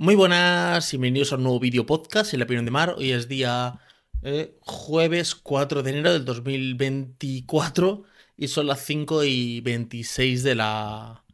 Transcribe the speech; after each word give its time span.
Muy 0.00 0.14
buenas 0.14 0.94
y 0.94 0.96
bienvenidos 0.96 1.32
a 1.32 1.36
un 1.36 1.42
nuevo 1.42 1.58
vídeo 1.58 1.84
podcast 1.84 2.32
en 2.32 2.38
la 2.38 2.44
opinión 2.44 2.64
de 2.64 2.70
Mar. 2.70 2.94
Hoy 2.96 3.10
es 3.10 3.26
día 3.26 3.80
eh, 4.22 4.56
jueves 4.60 5.34
4 5.34 5.82
de 5.82 5.90
enero 5.90 6.12
del 6.12 6.24
2024 6.24 8.04
y 8.36 8.46
son 8.46 8.68
las 8.68 8.84
5 8.84 9.24
y 9.24 9.60
26 9.60 10.44
de 10.44 10.54
la, 10.54 11.24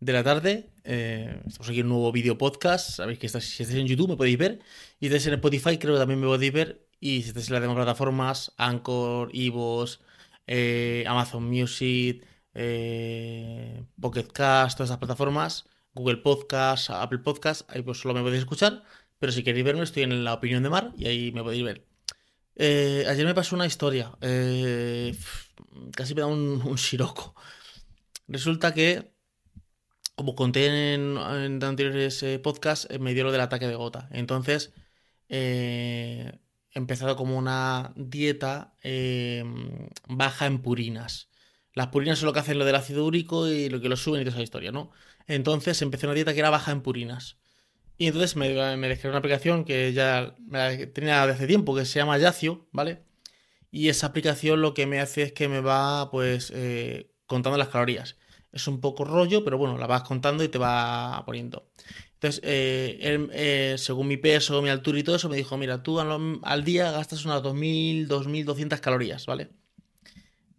de 0.00 0.12
la 0.12 0.22
tarde. 0.22 0.68
Eh, 0.84 1.40
estamos 1.46 1.70
aquí 1.70 1.80
en 1.80 1.86
un 1.86 1.92
nuevo 1.92 2.12
vídeo 2.12 2.36
podcast. 2.36 2.90
Sabéis 2.90 3.18
que 3.18 3.30
si 3.30 3.38
estáis 3.62 3.80
en 3.80 3.86
YouTube 3.86 4.10
me 4.10 4.16
podéis 4.18 4.36
ver 4.36 4.58
y 5.00 5.06
si 5.06 5.14
estáis 5.14 5.28
en 5.28 5.34
Spotify 5.34 5.78
creo 5.78 5.94
que 5.94 6.00
también 6.00 6.20
me 6.20 6.26
podéis 6.26 6.52
ver. 6.52 6.86
Y 7.00 7.22
si 7.22 7.28
estáis 7.28 7.48
en 7.48 7.54
las 7.54 7.62
demás 7.62 7.76
plataformas, 7.76 8.52
Anchor, 8.58 9.30
Evox, 9.32 10.00
eh, 10.46 11.04
Amazon 11.08 11.44
Music, 11.44 12.26
Pocket 13.98 14.28
Cast, 14.34 14.76
todas 14.76 14.90
esas 14.90 14.98
plataformas 14.98 15.64
Google 15.94 16.18
Podcast, 16.18 16.90
Apple 16.90 17.18
Podcast, 17.18 17.68
ahí 17.70 17.82
pues 17.82 17.98
solo 17.98 18.14
me 18.14 18.22
podéis 18.22 18.40
escuchar, 18.40 18.82
pero 19.18 19.32
si 19.32 19.42
queréis 19.42 19.64
verme 19.64 19.82
estoy 19.82 20.04
en 20.04 20.24
la 20.24 20.34
opinión 20.34 20.62
de 20.62 20.70
Mar 20.70 20.92
y 20.96 21.06
ahí 21.06 21.32
me 21.32 21.42
podéis 21.42 21.64
ver. 21.64 21.86
Eh, 22.56 23.04
ayer 23.08 23.24
me 23.26 23.34
pasó 23.34 23.56
una 23.56 23.66
historia, 23.66 24.12
eh, 24.20 25.16
casi 25.94 26.14
me 26.14 26.20
da 26.20 26.26
un, 26.26 26.62
un 26.64 26.78
siroco. 26.78 27.34
Resulta 28.28 28.74
que, 28.74 29.12
como 30.14 30.34
conté 30.34 30.94
en, 30.94 31.18
anteriores 31.18 32.22
eh, 32.22 32.38
podcasts, 32.38 32.88
me 33.00 33.14
dio 33.14 33.24
lo 33.24 33.32
del 33.32 33.40
ataque 33.40 33.66
de 33.66 33.74
gota. 33.74 34.08
Entonces, 34.12 34.72
he 35.28 36.40
empezado 36.74 37.16
como 37.16 37.38
una 37.38 37.92
dieta 37.96 38.74
baja 40.08 40.46
en 40.46 40.62
purinas. 40.62 41.31
Las 41.74 41.88
purinas 41.88 42.18
son 42.18 42.26
lo 42.26 42.32
que 42.32 42.40
hacen 42.40 42.58
lo 42.58 42.64
del 42.64 42.74
ácido 42.74 43.04
úrico 43.04 43.48
y 43.48 43.68
lo 43.70 43.80
que 43.80 43.88
lo 43.88 43.96
suben 43.96 44.20
y 44.22 44.24
toda 44.24 44.36
esa 44.36 44.42
historia, 44.42 44.72
¿no? 44.72 44.90
Entonces 45.26 45.80
empecé 45.82 46.06
una 46.06 46.14
dieta 46.14 46.32
que 46.34 46.40
era 46.40 46.50
baja 46.50 46.72
en 46.72 46.82
purinas. 46.82 47.38
Y 47.98 48.06
entonces 48.08 48.36
me, 48.36 48.76
me 48.76 48.98
una 49.04 49.18
aplicación 49.18 49.64
que 49.64 49.92
ya 49.92 50.34
tenía 50.92 51.20
desde 51.26 51.32
hace 51.34 51.46
tiempo, 51.46 51.74
que 51.74 51.84
se 51.84 51.98
llama 52.00 52.18
Yacio, 52.18 52.66
¿vale? 52.72 53.04
Y 53.70 53.88
esa 53.88 54.08
aplicación 54.08 54.60
lo 54.62 54.74
que 54.74 54.86
me 54.86 55.00
hace 55.00 55.22
es 55.22 55.32
que 55.32 55.48
me 55.48 55.60
va, 55.60 56.10
pues, 56.10 56.52
eh, 56.54 57.10
contando 57.26 57.58
las 57.58 57.68
calorías. 57.68 58.16
Es 58.52 58.68
un 58.68 58.80
poco 58.80 59.04
rollo, 59.04 59.44
pero 59.44 59.58
bueno, 59.58 59.78
la 59.78 59.86
vas 59.86 60.02
contando 60.02 60.44
y 60.44 60.48
te 60.48 60.58
va 60.58 61.22
poniendo. 61.26 61.70
Entonces, 62.14 62.40
eh, 62.44 62.98
él, 63.02 63.30
eh, 63.32 63.76
según 63.78 64.08
mi 64.08 64.16
peso, 64.18 64.60
mi 64.62 64.68
altura 64.68 64.98
y 64.98 65.02
todo 65.04 65.16
eso, 65.16 65.28
me 65.28 65.36
dijo, 65.36 65.56
mira, 65.56 65.82
tú 65.82 66.00
al, 66.00 66.40
al 66.42 66.64
día 66.64 66.90
gastas 66.92 67.24
unas 67.24 67.42
2.000, 67.42 68.06
2.200 68.08 68.80
calorías, 68.80 69.26
¿vale? 69.26 69.50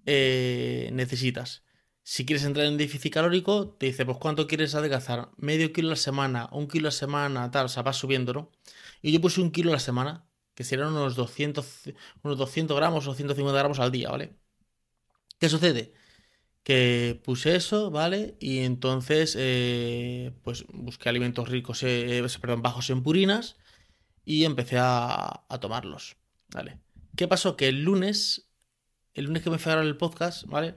Necesitas. 0.05 1.63
Si 2.03 2.25
quieres 2.25 2.43
entrar 2.43 2.65
en 2.65 2.77
déficit 2.77 3.13
calórico, 3.13 3.69
te 3.69 3.85
dice, 3.87 4.05
pues 4.05 4.17
¿cuánto 4.17 4.47
quieres 4.47 4.75
adelgazar? 4.75 5.31
Medio 5.37 5.71
kilo 5.71 5.87
a 5.87 5.91
la 5.91 5.95
semana, 5.95 6.49
un 6.51 6.67
kilo 6.67 6.87
a 6.87 6.91
la 6.91 6.91
semana, 6.91 7.49
tal, 7.51 7.65
o 7.67 7.69
sea, 7.69 7.83
vas 7.83 7.97
subiendo, 7.97 8.33
¿no? 8.33 8.51
Y 9.01 9.11
yo 9.13 9.21
puse 9.21 9.41
un 9.41 9.51
kilo 9.51 9.69
a 9.71 9.73
la 9.73 9.79
semana, 9.79 10.25
que 10.53 10.63
serían 10.65 10.89
unos 10.89 11.15
200, 11.15 11.65
unos 12.23 12.37
200 12.37 12.75
gramos 12.77 13.07
o 13.07 13.13
150 13.13 13.57
gramos 13.57 13.79
al 13.79 13.91
día, 13.91 14.09
¿vale? 14.09 14.35
¿Qué 15.39 15.49
sucede? 15.49 15.93
Que 16.63 17.21
puse 17.23 17.55
eso, 17.55 17.91
¿vale? 17.91 18.37
Y 18.39 18.59
entonces, 18.59 19.35
eh, 19.39 20.33
pues 20.43 20.65
busqué 20.69 21.09
alimentos 21.09 21.49
ricos, 21.49 21.83
eh, 21.83 22.25
perdón, 22.41 22.61
bajos 22.61 22.89
en 22.89 23.03
purinas 23.03 23.57
y 24.25 24.45
empecé 24.45 24.77
a, 24.79 25.45
a 25.49 25.59
tomarlos, 25.59 26.17
¿vale? 26.49 26.79
¿Qué 27.15 27.27
pasó? 27.27 27.57
Que 27.57 27.67
el 27.69 27.83
lunes, 27.83 28.49
el 29.13 29.25
lunes 29.25 29.43
que 29.43 29.49
me 29.49 29.57
fui 29.57 29.71
a 29.71 29.75
grabar 29.75 29.87
el 29.87 29.97
podcast, 29.97 30.45
¿vale? 30.45 30.75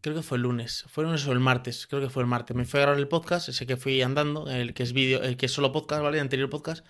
creo 0.00 0.16
que 0.16 0.22
fue 0.22 0.36
el 0.36 0.42
lunes, 0.42 0.84
fue 0.88 1.04
el 1.04 1.08
lunes 1.08 1.26
o 1.26 1.32
el 1.32 1.40
martes, 1.40 1.86
creo 1.86 2.00
que 2.00 2.10
fue 2.10 2.22
el 2.22 2.28
martes. 2.28 2.56
Me 2.56 2.64
fui 2.64 2.78
a 2.78 2.82
grabar 2.82 2.98
el 2.98 3.08
podcast, 3.08 3.48
ese 3.48 3.66
que 3.66 3.76
fui 3.76 4.00
andando, 4.02 4.48
el 4.48 4.74
que 4.74 4.82
es 4.82 4.92
vídeo, 4.92 5.22
el 5.22 5.36
que 5.36 5.46
es 5.46 5.52
solo 5.52 5.72
podcast, 5.72 6.02
¿vale? 6.02 6.18
El 6.18 6.22
anterior 6.22 6.50
podcast. 6.50 6.84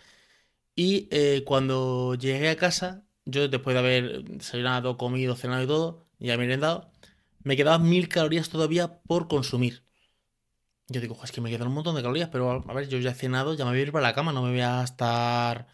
Y 0.75 1.09
eh, 1.11 1.45
cuando 1.47 2.15
llegué 2.15 2.51
a 2.51 2.57
casa, 2.57 3.05
yo 3.25 3.49
después 3.49 3.75
de 3.75 3.81
haber 3.81 4.25
desayunado, 4.25 4.97
comido, 4.97 5.37
cenado 5.37 5.63
y 5.63 5.67
todo, 5.67 6.07
ya 6.19 6.37
merendado, 6.37 6.91
me 7.43 7.57
quedaban 7.57 7.89
mil 7.89 8.09
calorías 8.09 8.49
todavía 8.51 9.01
por 9.03 9.29
consumir. 9.29 9.85
Yo 10.89 11.01
digo, 11.01 11.19
es 11.23 11.33
que 11.33 11.41
me 11.41 11.51
quedan 11.51 11.69
un 11.69 11.75
montón 11.75 11.97
de 11.97 12.03
calorías, 12.03 12.31
pero 12.31 12.65
a 12.67 12.75
ver, 12.75 12.89
yo 12.89 12.99
ya 12.99 13.11
he 13.11 13.15
cenado, 13.15 13.55
ya 13.55 13.65
me 13.65 13.73
voy 13.73 13.81
a 13.81 13.83
ir 13.83 13.93
para 13.93 14.03
la 14.09 14.15
cama, 14.15 14.33
no 14.33 14.43
me 14.43 14.51
voy 14.51 14.61
a 14.61 14.83
estar 14.83 15.69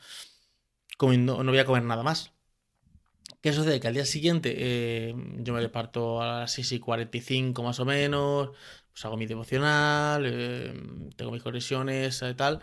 comiendo, 0.98 1.42
no 1.44 1.52
voy 1.52 1.60
a 1.60 1.66
comer 1.66 1.84
nada 1.84 2.02
más. 2.02 2.33
¿Qué 3.44 3.52
sucede? 3.52 3.78
Que 3.78 3.88
al 3.88 3.92
día 3.92 4.06
siguiente 4.06 4.54
eh, 4.56 5.14
yo 5.40 5.52
me 5.52 5.68
parto 5.68 6.22
a 6.22 6.40
las 6.40 6.52
6 6.52 6.72
y 6.72 6.78
45 6.78 7.62
más 7.62 7.78
o 7.78 7.84
menos, 7.84 8.52
pues 8.90 9.04
hago 9.04 9.18
mi 9.18 9.26
devocional, 9.26 10.24
eh, 10.24 10.72
tengo 11.14 11.30
mis 11.30 11.42
conexiones 11.42 12.22
y 12.22 12.32
tal. 12.32 12.60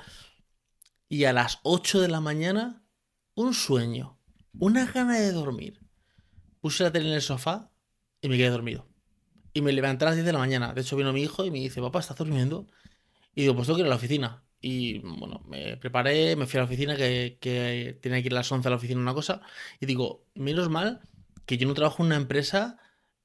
Y 1.07 1.25
a 1.25 1.33
las 1.33 1.59
8 1.61 2.01
de 2.01 2.07
la 2.07 2.19
mañana, 2.19 2.83
un 3.35 3.53
sueño, 3.53 4.17
una 4.57 4.87
gana 4.87 5.19
de 5.19 5.31
dormir. 5.31 5.79
Puse 6.61 6.83
la 6.83 6.91
tele 6.91 7.09
en 7.09 7.13
el 7.13 7.21
sofá 7.21 7.71
y 8.19 8.27
me 8.27 8.37
quedé 8.37 8.49
dormido. 8.49 8.87
Y 9.53 9.61
me 9.61 9.73
levanté 9.73 10.05
a 10.05 10.07
las 10.07 10.15
10 10.15 10.25
de 10.25 10.33
la 10.33 10.39
mañana. 10.39 10.73
De 10.73 10.81
hecho, 10.81 10.95
vino 10.95 11.13
mi 11.13 11.21
hijo 11.21 11.45
y 11.45 11.51
me 11.51 11.59
dice, 11.59 11.79
papá, 11.79 11.99
¿estás 11.99 12.17
durmiendo? 12.17 12.65
Y 13.35 13.41
digo, 13.41 13.53
pues 13.55 13.67
tengo 13.67 13.77
que 13.77 13.81
ir 13.81 13.85
a 13.85 13.89
la 13.89 13.97
oficina. 13.97 14.43
Y 14.61 14.99
bueno, 14.99 15.41
me 15.47 15.77
preparé, 15.77 16.35
me 16.35 16.45
fui 16.45 16.57
a 16.57 16.61
la 16.61 16.65
oficina, 16.65 16.95
que, 16.95 17.37
que 17.41 17.97
tenía 18.01 18.21
que 18.21 18.27
ir 18.27 18.33
a 18.33 18.37
las 18.37 18.51
11 18.51 18.67
a 18.67 18.71
la 18.71 18.77
oficina 18.77 19.01
una 19.01 19.13
cosa. 19.13 19.41
Y 19.79 19.85
digo, 19.87 20.25
menos 20.35 20.69
mal 20.69 21.01
que 21.45 21.57
yo 21.57 21.67
no 21.67 21.73
trabajo 21.73 22.03
en 22.03 22.07
una 22.07 22.15
empresa 22.17 22.77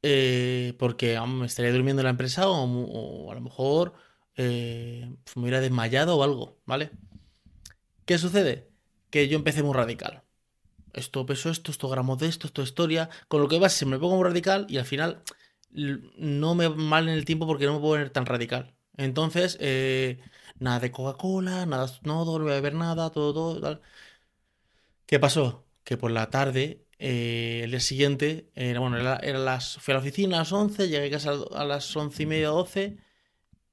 eh, 0.03 0.75
porque 0.79 1.21
me 1.21 1.47
estaría 1.47 1.73
durmiendo 1.73 2.01
en 2.01 2.05
la 2.05 2.11
empresa 2.11 2.49
o, 2.49 3.31
a 3.33 3.35
lo 3.35 3.41
mejor 3.41 3.95
eh, 4.37 5.11
me 5.35 5.43
hubiera 5.43 5.61
desmayado 5.61 6.17
o 6.17 6.23
algo, 6.23 6.59
¿vale? 6.65 6.91
¿Qué 8.05 8.19
sucede? 8.19 8.71
Que 9.11 9.29
yo 9.29 9.37
empecé 9.37 9.63
muy 9.63 9.75
radical. 9.75 10.23
Esto 10.93 11.27
peso 11.27 11.51
esto, 11.51 11.71
esto 11.73 11.89
gramos 11.89 12.19
de 12.19 12.29
esto, 12.29 12.47
esto 12.47 12.63
historia. 12.63 13.11
Con 13.29 13.43
lo 13.43 13.49
que 13.49 13.59
va, 13.59 13.69
se 13.69 13.85
me 13.87 13.99
pongo 13.99 14.17
muy 14.17 14.25
radical 14.25 14.67
y 14.69 14.79
al 14.79 14.85
final 14.87 15.23
no 15.71 16.55
me 16.55 16.69
mal 16.69 17.09
en 17.09 17.15
el 17.15 17.25
tiempo 17.25 17.47
porque 17.47 17.67
no 17.67 17.75
me 17.75 17.81
puedo 17.81 17.95
poner 17.95 18.11
tan 18.11 18.27
radical. 18.27 18.76
Entonces, 18.97 19.59
eh, 19.61 20.21
nada 20.59 20.81
de 20.81 20.91
Coca-Cola, 20.93 21.67
nada, 21.67 21.87
no, 22.03 22.25
voy 22.25 22.51
a 22.53 22.55
beber 22.55 22.75
nada, 22.75 23.11
todo, 23.11 23.33
todo, 23.35 23.61
tal. 23.61 23.83
¿Qué 25.07 25.19
pasó? 25.21 25.67
Que 25.85 25.97
por 25.97 26.11
la 26.11 26.31
tarde, 26.31 26.87
eh, 26.99 27.61
el 27.65 27.71
día 27.71 27.81
siguiente, 27.81 28.51
era, 28.55 28.81
bueno, 28.81 28.99
era, 28.99 29.19
las, 29.39 29.79
fui 29.79 29.93
a 29.93 29.97
la 29.97 30.01
oficina 30.01 30.37
a 30.37 30.39
las 30.41 30.53
11, 30.53 30.89
llegué 30.89 31.07
a 31.09 31.11
casa 31.11 31.35
a 31.55 31.65
las 31.65 31.95
11 31.97 32.23
y 32.25 32.27
media, 32.27 32.49
12. 32.49 32.99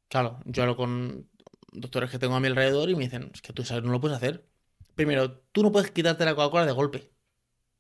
Claro, 0.09 0.39
yo 0.45 0.63
hablo 0.63 0.77
con 0.77 1.29
doctores 1.71 2.11
que 2.11 2.19
tengo 2.19 2.35
a 2.35 2.39
mi 2.39 2.47
alrededor 2.47 2.89
y 2.89 2.95
me 2.95 3.05
dicen, 3.05 3.31
es 3.33 3.41
que 3.41 3.53
tú 3.53 3.63
sabes, 3.65 3.83
no 3.83 3.91
lo 3.91 4.01
puedes 4.01 4.17
hacer. 4.17 4.45
Primero, 4.95 5.39
tú 5.51 5.63
no 5.63 5.71
puedes 5.71 5.91
quitarte 5.91 6.25
la 6.25 6.35
Coca-Cola 6.35 6.65
de 6.65 6.71
golpe. 6.73 7.11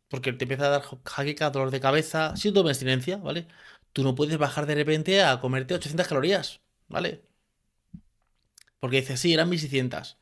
Porque 0.09 0.33
te 0.33 0.45
empieza 0.45 0.67
a 0.67 0.69
dar 0.69 0.83
jaqueca, 1.05 1.49
dolor 1.51 1.71
de 1.71 1.79
cabeza, 1.81 2.35
síntoma 2.37 2.69
de 2.69 2.71
abstinencia, 2.71 3.17
¿vale? 3.17 3.47
Tú 3.93 4.03
no 4.03 4.15
puedes 4.15 4.37
bajar 4.37 4.65
de 4.65 4.75
repente 4.75 5.23
a 5.23 5.39
comerte 5.41 5.73
800 5.75 6.07
calorías, 6.07 6.61
¿vale? 6.87 7.23
Porque 8.83 8.99
dice, 8.99 9.15
sí, 9.15 9.33
eran 9.33 9.47
1600. 9.47 10.17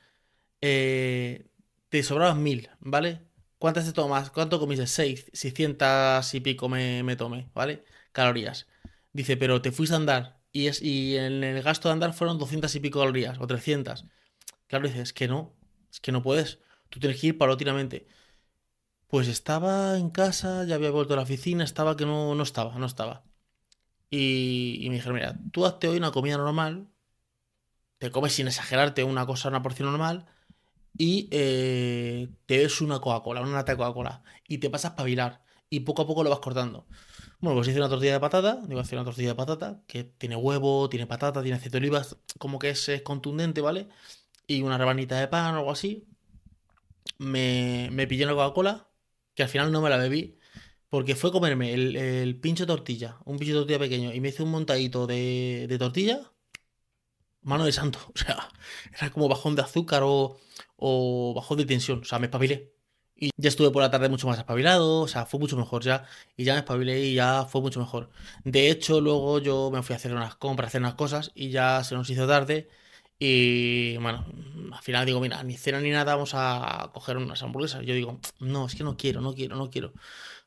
Eh, 0.61 1.47
te 1.89 2.03
sobraban 2.03 2.44
1000, 2.44 2.69
¿vale? 2.79 3.23
¿Cuántas 3.57 3.85
te 3.85 3.91
tomas? 3.91 4.29
¿Cuánto 4.29 4.59
comiste? 4.59 4.85
6, 4.85 5.31
600 5.33 6.31
y 6.35 6.41
pico 6.41 6.69
me, 6.69 7.01
me 7.01 7.16
tomé, 7.16 7.49
¿vale? 7.55 7.83
Calorías. 8.11 8.67
Dice, 9.13 9.35
pero 9.35 9.63
te 9.63 9.72
fuiste 9.72 9.95
a 9.95 9.97
andar 9.97 10.44
y, 10.51 10.67
es, 10.67 10.79
y 10.79 11.17
en 11.17 11.44
el 11.44 11.63
gasto 11.63 11.89
de 11.89 11.94
andar 11.94 12.13
fueron 12.13 12.38
200 12.38 12.75
y 12.75 12.79
pico 12.81 12.99
calorías 12.99 13.39
o 13.39 13.47
300. 13.47 14.05
Claro, 14.67 14.85
dices, 14.88 15.01
es 15.01 15.13
que 15.13 15.28
no, 15.28 15.55
es 15.91 15.99
que 15.99 16.11
no 16.11 16.22
puedes. 16.22 16.59
Tú 16.89 16.99
tienes 16.99 17.19
que 17.19 17.25
ir 17.29 17.39
paulatinamente. 17.39 18.05
Pues 19.07 19.28
estaba 19.28 19.97
en 19.97 20.11
casa, 20.11 20.66
ya 20.66 20.75
había 20.75 20.91
vuelto 20.91 21.13
a 21.13 21.17
la 21.17 21.23
oficina, 21.23 21.63
estaba 21.63 21.97
que 21.97 22.05
no, 22.05 22.35
no 22.35 22.43
estaba, 22.43 22.78
no 22.78 22.85
estaba. 22.85 23.23
Y, 24.11 24.78
y 24.81 24.89
me 24.89 24.95
dijeron, 24.95 25.16
mira, 25.16 25.39
tú 25.51 25.66
hazte 25.66 25.88
hoy 25.88 25.97
una 25.97 26.11
comida 26.11 26.38
normal, 26.38 26.91
te 28.01 28.09
comes 28.09 28.34
sin 28.34 28.47
exagerarte 28.47 29.03
una 29.03 29.28
cosa, 29.28 29.50
una 29.50 29.62
porción 29.62 29.91
normal, 29.91 30.25
y 30.97 31.29
eh, 31.29 32.29
te 32.47 32.58
ves 32.58 32.81
una 32.81 32.99
Coca-Cola, 32.99 33.41
una 33.41 33.52
lata 33.52 33.73
de 33.73 33.78
Coca-Cola, 33.78 34.23
y 34.47 34.58
te 34.58 34.72
pasas 34.72 34.85
a 34.85 34.93
espabilar, 34.96 35.43
y 35.70 35.81
poco 35.81 36.02
a 36.02 36.08
poco 36.08 36.23
lo 36.23 36.31
vas 36.31 36.40
cortando. 36.40 36.87
Bueno, 37.41 37.58
pues 37.58 37.67
hice 37.67 37.78
una 37.78 37.90
tortilla 37.90 38.14
de 38.14 38.20
patata, 38.20 38.59
digo, 38.67 38.79
hacer 38.79 38.97
una 38.97 39.05
tortilla 39.05 39.29
de 39.29 39.35
patata, 39.35 39.84
que 39.85 40.03
tiene 40.03 40.35
huevo, 40.35 40.90
tiene 40.90 41.05
patata, 41.05 41.43
tiene 41.43 41.58
aceite 41.58 41.73
de 41.73 41.78
olivas, 41.78 42.17
como 42.40 42.58
que 42.58 42.72
es, 42.72 42.90
contundente, 43.03 43.61
¿vale? 43.61 43.87
Y 44.47 44.64
una 44.64 44.79
rabanita 44.79 45.20
de 45.20 45.28
pan 45.28 45.53
o 45.53 45.59
algo 45.59 45.72
así. 45.72 46.08
Me, 47.20 47.90
me 47.91 48.08
pillé 48.08 48.26
una 48.26 48.34
Coca-Cola, 48.34 48.90
que 49.35 49.43
al 49.43 49.49
final 49.49 49.72
no 49.72 49.79
me 49.79 49.91
la 49.91 49.97
bebí, 49.97 50.40
porque 50.90 51.16
fue 51.16 51.31
comerme 51.31 51.73
el, 51.73 51.93
de 52.41 52.66
tortilla, 52.66 53.20
un 53.26 53.37
pincho 53.37 53.53
de 53.53 53.59
tortilla 53.59 53.79
pequeño, 53.79 54.11
y 54.11 54.20
me 54.22 54.29
hice 54.29 54.41
un 54.41 54.49
montadito 54.49 55.05
de, 55.05 55.67
de 55.70 55.78
tortilla 55.78 56.30
mano 57.43 57.66
de 57.66 57.72
santo. 57.72 57.99
O 58.16 58.17
sea, 58.17 58.49
era 58.97 59.09
como 59.11 59.28
bajón 59.29 59.55
de 59.55 59.61
azúcar 59.64 60.03
o, 60.05 60.40
o 60.78 61.34
bajón 61.35 61.58
de 61.58 61.66
tensión. 61.66 61.99
O 62.02 62.05
sea, 62.05 62.20
me 62.20 62.28
espabilé. 62.28 62.73
Y 63.16 63.29
ya 63.38 63.49
estuve 63.49 63.70
por 63.72 63.84
la 63.84 63.91
tarde 63.91 64.09
mucho 64.09 64.28
más 64.28 64.40
espabilado, 64.40 65.02
o 65.02 65.08
sea, 65.08 65.28
fue 65.28 65.40
mucho 65.40 65.55
mejor 65.55 65.84
ya. 65.84 66.05
Y 66.38 66.43
ya 66.43 66.53
me 66.53 66.59
espabilé 66.59 67.02
y 67.02 67.14
ya 67.16 67.46
fue 67.46 67.61
mucho 67.61 67.79
mejor. 67.79 68.09
De 68.43 68.72
hecho, 68.72 68.99
luego 68.99 69.38
yo 69.40 69.70
me 69.72 69.84
fui 69.84 69.93
a 69.93 69.97
hacer 69.97 70.11
unas 70.14 70.35
compras, 70.35 70.70
hacer 70.70 70.82
unas 70.82 70.96
cosas 70.96 71.32
y 71.35 71.52
ya 71.52 71.84
se 71.84 71.93
nos 71.96 72.09
hizo 72.09 72.28
tarde. 72.28 72.67
Y 73.20 73.97
bueno, 73.97 74.26
al 74.73 74.82
final 74.82 75.05
digo, 75.05 75.20
mira, 75.22 75.43
ni 75.43 75.55
cena 75.55 75.79
ni 75.79 75.91
nada, 75.91 76.16
vamos 76.16 76.32
a 76.34 76.90
coger 76.93 77.17
unas 77.17 77.43
hamburguesas. 77.43 77.85
Yo 77.85 77.93
digo, 77.93 78.20
no, 78.40 78.66
es 78.66 78.73
que 78.76 78.84
no 78.84 78.97
quiero, 78.97 79.22
no 79.22 79.35
quiero, 79.35 79.55
no 79.55 79.70
quiero. 79.70 79.93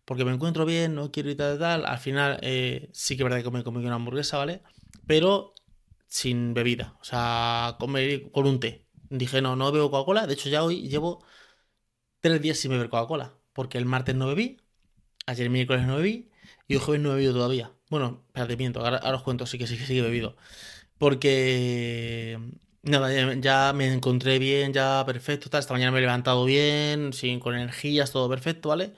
Porque 0.05 0.25
me 0.25 0.33
encuentro 0.33 0.67
bien, 0.67 0.95
no 0.95 1.11
quiero 1.13 1.31
y 1.31 1.37
tal, 1.37 1.59
tal. 1.59 1.87
Al 1.87 1.99
final 1.99 2.39
eh, 2.43 2.91
sí 2.93 3.17
que 3.17 3.23
es 3.23 3.25
verdad 3.31 3.43
que 3.45 3.51
me 3.51 3.65
comí 3.65 3.85
una 3.87 3.95
hamburguesa, 3.97 4.39
¿vale? 4.39 4.63
Pero 5.07 5.54
sin 6.07 6.55
bebida, 6.55 6.97
o 7.01 7.05
sea, 7.05 7.77
comer 7.79 8.31
con 8.33 8.47
un 8.47 8.61
té. 8.61 8.87
Dije, 9.11 9.43
no, 9.43 9.57
no 9.57 9.73
bebo 9.73 9.91
Coca-Cola. 9.91 10.27
De 10.27 10.35
hecho, 10.35 10.49
ya 10.49 10.65
hoy 10.65 10.89
llevo 10.89 11.25
tres 12.21 12.41
días 12.41 12.59
sin 12.59 12.71
beber 12.71 12.89
Coca-Cola. 12.89 13.35
Porque 13.53 13.79
el 13.79 13.87
martes 13.87 14.15
no 14.17 14.27
bebí, 14.27 14.59
ayer 15.27 15.51
miércoles 15.51 15.87
no 15.87 15.97
bebí 15.97 16.31
y 16.69 16.77
hoy 16.77 16.81
jueves 16.83 17.03
no 17.03 17.13
he 17.13 17.17
bebido 17.17 17.35
todavía. 17.35 17.73
Bueno, 17.91 18.25
espérate, 18.29 18.57
miento, 18.57 18.81
ahora, 18.85 19.01
os 19.15 19.23
cuento, 19.23 19.47
sí 19.47 19.59
que 19.59 19.67
sí 19.67 19.79
que 19.79 19.87
sí 19.87 19.99
he 19.99 20.03
bebido. 20.03 20.37
Porque 20.99 22.39
nada, 22.83 23.35
ya, 23.37 23.73
me 23.75 23.93
encontré 23.93 24.39
bien, 24.39 24.73
ya 24.73 25.05
perfecto. 25.07 25.57
Esta 25.59 25.75
mañana 25.75 25.93
me 25.93 25.99
he 25.99 26.03
levantado 26.03 26.45
bien, 26.45 27.13
sin, 27.13 27.41
con 27.41 27.55
energías, 27.55 28.13
todo 28.13 28.29
perfecto, 28.29 28.71
¿vale? 28.71 28.89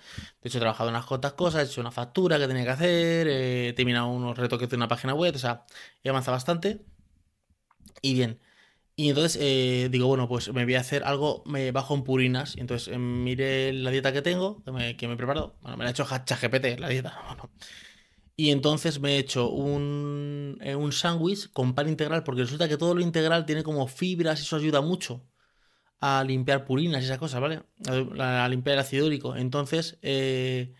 De 0.42 0.48
hecho, 0.48 0.58
he 0.58 0.60
trabajado 0.60 0.90
unas 0.90 1.06
cuantas 1.06 1.34
cosas, 1.34 1.62
he 1.68 1.72
hecho 1.72 1.80
una 1.80 1.90
factura 1.92 2.38
que 2.38 2.48
tenía 2.48 2.64
que 2.64 2.70
hacer, 2.70 3.28
he 3.28 3.72
terminado 3.74 4.08
unos 4.08 4.36
retoques 4.38 4.68
de 4.70 4.76
una 4.76 4.88
página 4.88 5.14
web, 5.14 5.34
o 5.34 5.38
sea, 5.38 5.66
he 6.02 6.08
avanzado 6.10 6.36
bastante. 6.36 6.84
Y 8.02 8.14
bien. 8.14 8.38
Y 8.98 9.10
entonces 9.10 9.38
eh, 9.42 9.88
digo, 9.90 10.06
bueno, 10.08 10.26
pues 10.26 10.50
me 10.54 10.64
voy 10.64 10.74
a 10.74 10.80
hacer 10.80 11.04
algo, 11.04 11.42
me 11.46 11.70
bajo 11.70 11.94
en 11.94 12.02
purinas. 12.02 12.56
Y 12.56 12.60
entonces 12.60 12.88
eh, 12.94 12.98
miré 12.98 13.72
la 13.74 13.90
dieta 13.90 14.10
que 14.12 14.22
tengo, 14.22 14.62
que 14.64 14.72
me, 14.72 14.96
que 14.96 15.06
me 15.06 15.14
he 15.14 15.16
preparado. 15.18 15.54
Bueno, 15.60 15.76
me 15.76 15.84
la 15.84 15.90
he 15.90 15.92
hecho 15.92 16.06
GPT 16.06 16.78
la 16.78 16.88
dieta. 16.88 17.20
Bueno. 17.28 17.50
Y 18.36 18.50
entonces 18.50 19.00
me 19.00 19.16
he 19.16 19.18
hecho 19.18 19.50
un, 19.50 20.58
eh, 20.62 20.74
un 20.74 20.92
sándwich 20.92 21.50
con 21.52 21.74
pan 21.74 21.88
integral, 21.88 22.24
porque 22.24 22.42
resulta 22.42 22.68
que 22.68 22.76
todo 22.78 22.94
lo 22.94 23.00
integral 23.02 23.46
tiene 23.46 23.62
como 23.62 23.86
fibras 23.88 24.40
y 24.40 24.42
eso 24.42 24.56
ayuda 24.56 24.80
mucho 24.82 25.22
a 26.00 26.24
limpiar 26.24 26.64
purinas 26.66 27.02
y 27.02 27.06
esas 27.06 27.18
cosas, 27.18 27.40
¿vale? 27.40 27.62
A, 28.18 28.48
limpiar 28.48 28.74
el 28.74 28.80
ácido 28.80 29.06
úrico. 29.06 29.36
Entonces 29.36 29.98
he 30.02 30.74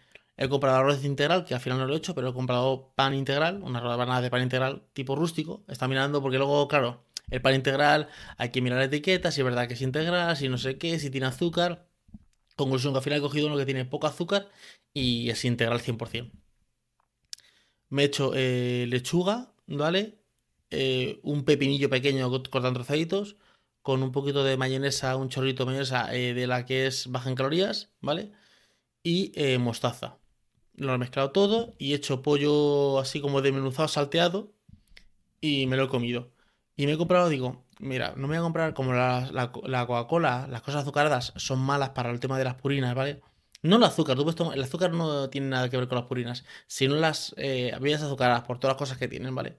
comprado 0.50 0.78
arroz 0.78 1.04
integral, 1.04 1.44
que 1.44 1.54
al 1.54 1.60
final 1.60 1.78
no 1.78 1.86
lo 1.86 1.94
he 1.94 1.98
hecho, 1.98 2.14
pero 2.14 2.30
he 2.30 2.34
comprado 2.34 2.92
pan 2.94 3.14
integral, 3.14 3.62
una 3.62 3.80
rodabanada 3.80 4.20
de 4.22 4.30
pan 4.30 4.42
integral 4.42 4.84
tipo 4.92 5.16
rústico. 5.16 5.64
Está 5.68 5.88
mirando 5.88 6.22
porque 6.22 6.38
luego, 6.38 6.68
claro 6.68 7.05
el 7.30 7.42
pan 7.42 7.54
integral, 7.54 8.08
hay 8.38 8.50
que 8.50 8.60
mirar 8.62 8.78
la 8.78 8.84
etiqueta, 8.86 9.30
si 9.30 9.40
es 9.40 9.44
verdad 9.44 9.68
que 9.68 9.74
es 9.74 9.82
integral, 9.82 10.36
si 10.36 10.48
no 10.48 10.58
sé 10.58 10.78
qué, 10.78 10.98
si 10.98 11.10
tiene 11.10 11.26
azúcar. 11.26 11.88
Conclusión 12.56 12.92
que 12.92 12.98
al 12.98 13.04
final 13.04 13.18
he 13.18 13.22
cogido 13.22 13.48
uno 13.48 13.56
que 13.56 13.66
tiene 13.66 13.84
poco 13.84 14.06
azúcar 14.06 14.48
y 14.94 15.30
es 15.30 15.44
integral 15.44 15.80
100%. 15.80 16.32
Me 17.88 18.02
he 18.02 18.06
hecho 18.06 18.32
eh, 18.34 18.86
lechuga, 18.88 19.52
¿vale? 19.66 20.18
Eh, 20.70 21.20
un 21.22 21.44
pepinillo 21.44 21.90
pequeño 21.90 22.30
cortado 22.30 22.68
en 22.68 22.74
trozaditos, 22.74 23.36
con 23.82 24.02
un 24.02 24.12
poquito 24.12 24.42
de 24.44 24.56
mayonesa, 24.56 25.16
un 25.16 25.28
chorrito 25.28 25.64
de 25.64 25.66
mayonesa 25.66 26.14
eh, 26.14 26.34
de 26.34 26.46
la 26.46 26.64
que 26.66 26.86
es 26.86 27.08
baja 27.08 27.28
en 27.30 27.36
calorías, 27.36 27.90
¿vale? 28.00 28.32
Y 29.02 29.32
mostaza. 29.58 30.18
Lo 30.74 30.94
he 30.94 30.98
mezclado 30.98 31.32
todo 31.32 31.74
y 31.78 31.92
he 31.92 31.96
hecho 31.96 32.22
pollo 32.22 32.98
así 32.98 33.20
como 33.20 33.42
desmenuzado, 33.42 33.88
salteado 33.88 34.52
y 35.40 35.66
me 35.66 35.76
lo 35.76 35.84
he 35.84 35.88
comido. 35.88 36.35
Y 36.76 36.86
me 36.86 36.92
he 36.92 36.96
comprado, 36.98 37.28
digo, 37.28 37.64
mira, 37.80 38.12
no 38.16 38.28
me 38.28 38.28
voy 38.28 38.36
a 38.36 38.42
comprar 38.42 38.74
como 38.74 38.92
la, 38.92 39.50
Coca-Cola, 39.52 40.46
las 40.50 40.62
cosas 40.62 40.82
azucaradas 40.82 41.32
son 41.36 41.58
malas 41.58 41.90
para 41.90 42.10
el 42.10 42.20
tema 42.20 42.38
de 42.38 42.44
las 42.44 42.54
purinas, 42.56 42.94
¿vale? 42.94 43.22
No 43.62 43.76
el 43.76 43.84
azúcar, 43.84 44.16
tú 44.16 44.52
el 44.52 44.62
azúcar 44.62 44.92
no 44.92 45.30
tiene 45.30 45.48
nada 45.48 45.70
que 45.70 45.76
ver 45.76 45.88
con 45.88 45.96
las 45.96 46.06
purinas, 46.06 46.44
sino 46.66 46.96
las 46.96 47.34
eh, 47.38 47.72
bebidas 47.80 48.02
azucaradas 48.02 48.42
por 48.42 48.58
todas 48.58 48.74
las 48.74 48.78
cosas 48.78 48.98
que 48.98 49.08
tienen, 49.08 49.34
¿vale? 49.34 49.56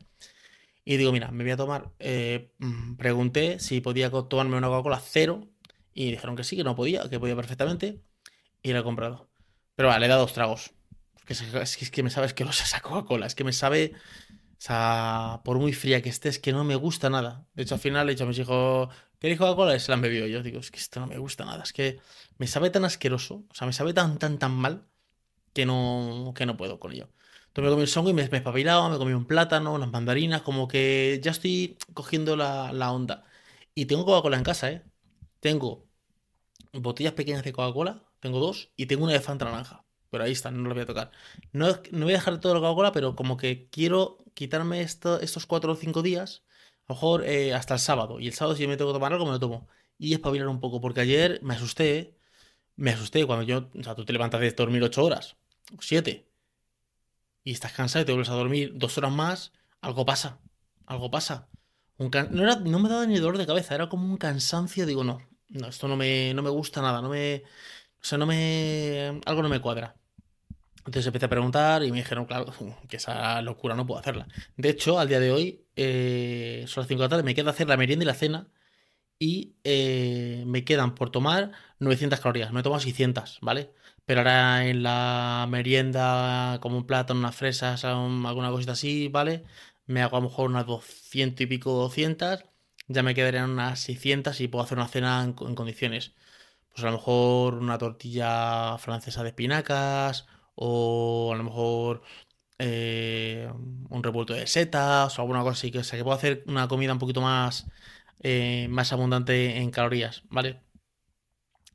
Y 0.85 0.97
digo, 0.97 1.11
mira, 1.11 1.31
me 1.31 1.43
voy 1.43 1.51
a 1.51 1.57
tomar, 1.57 1.91
eh, 1.99 2.53
mm, 2.59 2.95
pregunté 2.95 3.59
si 3.59 3.81
podía 3.81 4.09
tomarme 4.11 4.57
una 4.57 4.67
Coca-Cola 4.67 5.01
cero 5.03 5.47
y 5.93 6.11
dijeron 6.11 6.35
que 6.35 6.43
sí, 6.43 6.55
que 6.55 6.63
no 6.63 6.75
podía, 6.75 7.09
que 7.09 7.19
podía 7.19 7.35
perfectamente 7.35 8.01
y 8.61 8.73
la 8.73 8.79
he 8.79 8.83
comprado. 8.83 9.29
Pero 9.75 9.89
vale, 9.89 10.01
le 10.01 10.05
he 10.05 10.09
dado 10.09 10.21
dos 10.21 10.33
tragos. 10.33 10.71
Es 11.27 11.41
que, 11.41 11.59
es 11.83 11.91
que 11.91 12.03
me 12.03 12.09
sabe 12.09 12.27
asquerosa 12.27 12.63
esa 12.63 12.79
Coca-Cola, 12.81 13.25
es 13.25 13.35
que 13.35 13.43
me 13.43 13.53
sabe 13.53 13.93
o 14.59 14.61
sea, 14.61 15.41
por 15.45 15.59
muy 15.59 15.73
fría 15.73 16.01
que 16.01 16.09
esté, 16.09 16.29
es 16.29 16.39
que 16.39 16.51
no 16.53 16.63
me 16.63 16.75
gusta 16.75 17.09
nada. 17.09 17.47
De 17.53 17.63
hecho, 17.63 17.75
al 17.75 17.81
final 17.81 18.07
he 18.09 18.11
dicho 18.13 18.23
a 18.23 18.27
mis 18.27 18.39
hijos, 18.39 18.89
¿queréis 19.19 19.39
Coca-Cola? 19.39 19.77
Se 19.79 19.89
la 19.91 19.95
han 19.95 20.01
bebido. 20.01 20.27
Yo 20.27 20.41
digo, 20.43 20.59
es 20.59 20.71
que 20.71 20.79
esto 20.79 20.99
no 20.99 21.07
me 21.07 21.17
gusta 21.19 21.45
nada. 21.45 21.63
Es 21.63 21.73
que 21.73 21.99
me 22.37 22.47
sabe 22.47 22.69
tan 22.71 22.85
asqueroso, 22.85 23.45
o 23.49 23.53
sea, 23.55 23.67
me 23.67 23.73
sabe 23.73 23.93
tan, 23.93 24.17
tan, 24.19 24.39
tan 24.39 24.51
mal 24.53 24.87
que 25.53 25.65
no, 25.65 26.33
que 26.35 26.45
no 26.45 26.57
puedo 26.57 26.79
con 26.79 26.93
ello. 26.93 27.09
Entonces 27.47 27.65
me 27.65 27.71
comí 27.71 27.81
el 27.83 27.87
songo 27.89 28.09
y 28.11 28.13
me, 28.13 28.29
me 28.29 28.41
me 28.41 28.97
comí 28.99 29.13
un 29.13 29.25
plátano, 29.27 29.73
unas 29.73 29.91
mandarinas, 29.91 30.41
como 30.43 30.67
que 30.67 31.19
ya 31.23 31.31
estoy 31.31 31.77
cogiendo 31.93 32.35
la, 32.37 32.71
la 32.73 32.91
onda. 32.91 33.25
Y 33.75 33.85
tengo 33.87 34.05
Coca-Cola 34.05 34.37
en 34.37 34.43
casa, 34.43 34.71
¿eh? 34.71 34.83
Tengo 35.41 35.89
botellas 36.73 37.13
pequeñas 37.15 37.43
de 37.45 37.53
Coca-Cola, 37.53 38.03
tengo 38.21 38.39
dos, 38.41 38.71
y 38.77 38.87
tengo 38.87 39.05
una 39.05 39.13
de 39.15 39.21
Fanta 39.21 39.45
naranja. 39.45 39.86
Pero 40.09 40.23
ahí 40.23 40.31
está, 40.31 40.51
no 40.51 40.67
lo 40.67 40.73
voy 40.73 40.83
a 40.83 40.85
tocar. 40.85 41.11
No, 41.51 41.67
no 41.91 42.05
voy 42.05 42.13
a 42.13 42.17
dejar 42.17 42.39
todo 42.39 42.53
la 42.53 42.59
Coca-Cola, 42.59 42.91
pero 42.91 43.15
como 43.15 43.37
que 43.37 43.69
quiero 43.69 44.23
quitarme 44.33 44.81
esto, 44.81 45.19
estos 45.19 45.45
cuatro 45.45 45.73
o 45.73 45.75
cinco 45.75 46.01
días, 46.01 46.43
a 46.87 46.93
lo 46.93 46.95
mejor 46.95 47.25
eh, 47.25 47.53
hasta 47.53 47.75
el 47.75 47.79
sábado. 47.79 48.19
Y 48.19 48.27
el 48.27 48.33
sábado, 48.33 48.55
si 48.55 48.67
me 48.67 48.77
tengo 48.77 48.91
que 48.91 48.95
tomar 48.95 49.13
algo, 49.13 49.25
me 49.25 49.31
lo 49.31 49.39
tomo. 49.39 49.67
Y 49.97 50.13
espabilar 50.13 50.47
un 50.47 50.59
poco, 50.59 50.79
porque 50.81 51.01
ayer 51.01 51.39
me 51.43 51.55
asusté, 51.55 52.17
me 52.75 52.91
asusté 52.91 53.25
cuando 53.25 53.43
yo, 53.45 53.69
o 53.79 53.83
sea, 53.83 53.95
tú 53.95 54.05
te 54.05 54.13
levantas 54.13 54.41
de 54.41 54.51
dormir 54.51 54.83
ocho 54.83 55.03
horas, 55.03 55.37
siete, 55.79 56.29
y 57.43 57.51
estás 57.53 57.73
cansado 57.73 58.03
y 58.03 58.05
te 58.05 58.11
vuelves 58.11 58.29
a 58.29 58.33
dormir 58.35 58.73
dos 58.75 58.97
horas 58.97 59.11
más, 59.11 59.53
algo 59.81 60.05
pasa, 60.05 60.39
algo 60.85 61.09
pasa. 61.09 61.49
no, 61.97 62.59
no 62.59 62.79
me 62.79 62.89
daba 62.89 63.05
ni 63.05 63.17
dolor 63.17 63.37
de 63.37 63.47
cabeza, 63.47 63.73
era 63.75 63.89
como 63.89 64.05
un 64.05 64.17
cansancio, 64.17 64.85
digo, 64.85 65.03
no, 65.03 65.19
no, 65.49 65.67
esto 65.67 65.87
no 65.87 65.95
me, 65.95 66.33
no 66.33 66.43
me 66.43 66.49
gusta 66.49 66.81
nada, 66.81 67.01
no 67.01 67.09
me, 67.09 67.43
o 68.01 68.05
sea, 68.05 68.17
no 68.17 68.25
me, 68.25 69.21
algo 69.25 69.41
no 69.43 69.49
me 69.49 69.61
cuadra. 69.61 69.95
Entonces 70.79 71.07
empecé 71.07 71.25
a 71.25 71.29
preguntar 71.29 71.83
y 71.83 71.91
me 71.91 71.97
dijeron, 71.99 72.25
claro, 72.25 72.53
que 72.89 72.97
esa 72.97 73.41
locura 73.41 73.75
no 73.75 73.85
puedo 73.85 73.99
hacerla. 73.99 74.27
De 74.55 74.69
hecho, 74.69 74.99
al 74.99 75.09
día 75.09 75.19
de 75.19 75.31
hoy, 75.31 75.65
eh, 75.75 76.65
son 76.67 76.81
las 76.81 76.87
5 76.87 77.01
de 77.01 77.05
la 77.05 77.09
tarde, 77.09 77.23
me 77.23 77.35
queda 77.35 77.51
hacer 77.51 77.67
la 77.67 77.77
merienda 77.77 78.03
y 78.03 78.07
la 78.07 78.13
cena 78.15 78.49
y 79.19 79.55
eh, 79.63 80.43
me 80.47 80.63
quedan 80.63 80.95
por 80.95 81.09
tomar 81.11 81.51
900 81.79 82.19
calorías. 82.19 82.51
Me 82.53 82.59
he 82.61 82.63
tomado 82.63 82.81
600, 82.81 83.39
¿vale? 83.41 83.73
Pero 84.05 84.21
ahora 84.21 84.67
en 84.67 84.83
la 84.83 85.47
merienda, 85.49 86.59
como 86.61 86.77
un 86.77 86.85
plátano, 86.87 87.19
unas 87.19 87.35
fresas, 87.35 87.83
alguna 87.85 88.51
cosita 88.51 88.73
así, 88.73 89.07
¿vale? 89.09 89.43
Me 89.85 90.01
hago 90.01 90.17
a 90.17 90.19
lo 90.21 90.29
mejor 90.29 90.49
unas 90.49 90.65
200 90.65 91.41
y 91.41 91.47
pico, 91.47 91.71
200. 91.73 92.45
Ya 92.87 93.03
me 93.03 93.15
quedarían 93.15 93.49
unas 93.51 93.79
600 93.81 94.39
y 94.41 94.47
puedo 94.47 94.63
hacer 94.63 94.77
una 94.77 94.87
cena 94.87 95.23
en, 95.23 95.35
en 95.47 95.55
condiciones. 95.55 96.13
Pues 96.77 96.85
a 96.85 96.91
lo 96.91 96.97
mejor 96.97 97.55
una 97.55 97.79
tortilla 97.79 98.77
francesa 98.77 99.23
de 99.23 99.29
espinacas 99.29 100.27
o 100.53 101.31
a 101.33 101.35
lo 101.37 101.43
mejor 101.43 102.03
eh, 102.59 103.51
un 103.89 104.03
revuelto 104.03 104.33
de 104.35 104.45
setas 104.47 105.17
o 105.17 105.21
alguna 105.23 105.41
cosa 105.41 105.53
así, 105.53 105.71
que, 105.71 105.79
o 105.79 105.83
sea, 105.83 105.97
que 105.97 106.03
puedo 106.03 106.17
hacer 106.17 106.43
una 106.47 106.67
comida 106.67 106.93
un 106.93 106.99
poquito 106.99 107.21
más, 107.21 107.67
eh, 108.21 108.67
más 108.69 108.93
abundante 108.93 109.57
en 109.57 109.71
calorías, 109.71 110.23
¿vale? 110.29 110.61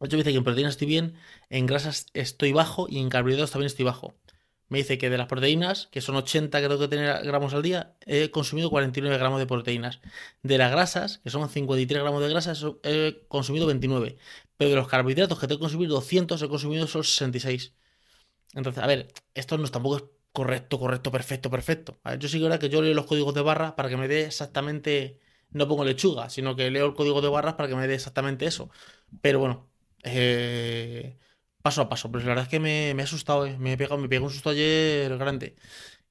hecho 0.03 0.17
me 0.17 0.23
dice 0.23 0.33
que 0.33 0.39
en 0.39 0.45
proteínas 0.45 0.75
estoy 0.75 0.89
bien, 0.89 1.15
en 1.51 1.67
grasas 1.67 2.07
estoy 2.15 2.53
bajo 2.53 2.87
y 2.89 2.99
en 2.99 3.09
carbohidratos 3.09 3.51
también 3.53 3.67
estoy 3.67 3.85
bajo. 3.85 4.15
Me 4.73 4.79
dice 4.79 4.97
que 4.97 5.11
de 5.11 5.19
las 5.19 5.27
proteínas, 5.27 5.89
que 5.93 6.01
son 6.01 6.17
80 6.17 6.61
que 6.63 6.79
que 6.79 6.89
tener 6.89 7.23
gramos 7.25 7.53
al 7.53 7.61
día, 7.63 7.95
he 8.07 8.31
consumido 8.31 8.71
49 8.71 9.19
gramos 9.19 9.39
de 9.39 9.47
proteínas. 9.47 10.01
De 10.43 10.57
las 10.57 10.73
grasas, 10.73 11.19
que 11.19 11.29
son 11.29 11.47
53 11.49 12.03
gramos 12.03 12.23
de 12.23 12.31
grasas, 12.31 12.65
he 12.83 13.23
consumido 13.29 13.67
29. 13.67 14.17
Pero 14.57 14.71
de 14.71 14.77
los 14.77 14.89
carbohidratos 14.89 15.39
que 15.39 15.47
tengo 15.47 15.59
que 15.61 15.65
consumir 15.65 15.89
200, 15.89 16.41
he 16.43 16.49
consumido 16.49 16.87
solo 16.87 17.05
66. 17.05 17.75
Entonces, 18.55 18.83
a 18.83 18.87
ver, 18.87 19.09
esto 19.35 19.59
no 19.59 19.65
es 19.65 19.71
tampoco 19.71 19.97
es 19.97 20.05
correcto, 20.33 20.79
correcto, 20.79 21.11
perfecto, 21.13 21.51
perfecto. 21.51 22.01
yo 22.19 22.29
sí 22.29 22.39
que 22.39 22.45
ahora 22.45 22.59
que 22.59 22.69
yo 22.69 22.83
leo 22.83 22.95
los 22.95 23.07
códigos 23.07 23.35
de 23.35 23.43
barras 23.43 23.73
para 23.73 23.89
que 23.89 23.97
me 23.97 24.09
dé 24.09 24.25
exactamente, 24.27 25.21
no 25.51 25.69
pongo 25.69 25.85
lechuga, 25.85 26.31
sino 26.31 26.57
que 26.57 26.71
leo 26.71 26.87
el 26.87 26.95
código 26.95 27.21
de 27.21 27.29
barras 27.29 27.55
para 27.55 27.69
que 27.69 27.77
me 27.77 27.87
dé 27.89 27.95
exactamente 27.95 28.47
eso. 28.47 28.71
Pero 29.21 29.39
bueno, 29.41 29.71
eh, 30.03 31.19
paso 31.63 31.83
a 31.83 31.89
paso. 31.89 32.11
Pero 32.11 32.25
la 32.25 32.29
verdad 32.31 32.45
es 32.45 32.51
que 32.51 32.61
me, 32.61 32.91
he 32.91 33.03
asustado, 33.03 33.47
eh. 33.47 33.57
me, 33.59 33.75
he 33.75 33.77
pegado, 33.77 33.99
me 33.99 34.09
pegó 34.09 34.27
un 34.27 34.33
susto 34.33 34.51
ayer 34.51 35.17
grande. 35.19 35.57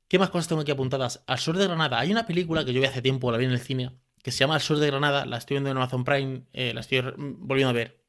¿Qué 0.07 0.19
más 0.19 0.29
cosas 0.29 0.47
tengo 0.49 0.61
aquí 0.61 0.71
apuntadas? 0.71 1.23
Al 1.27 1.39
sur 1.39 1.57
de 1.57 1.65
Granada. 1.67 1.99
Hay 1.99 2.11
una 2.11 2.25
película 2.27 2.65
que 2.65 2.73
yo 2.73 2.81
vi 2.81 2.87
hace 2.87 3.01
tiempo, 3.01 3.31
la 3.31 3.37
vi 3.37 3.45
en 3.45 3.51
el 3.51 3.59
cine, 3.59 3.91
que 4.23 4.31
se 4.31 4.39
llama 4.39 4.55
Al 4.55 4.61
sur 4.61 4.79
de 4.79 4.87
Granada. 4.87 5.25
La 5.25 5.37
estoy 5.37 5.55
viendo 5.55 5.71
en 5.71 5.77
Amazon 5.77 6.03
Prime, 6.03 6.43
eh, 6.53 6.73
la 6.73 6.81
estoy 6.81 7.01
volviendo 7.17 7.69
a 7.69 7.73
ver 7.73 8.00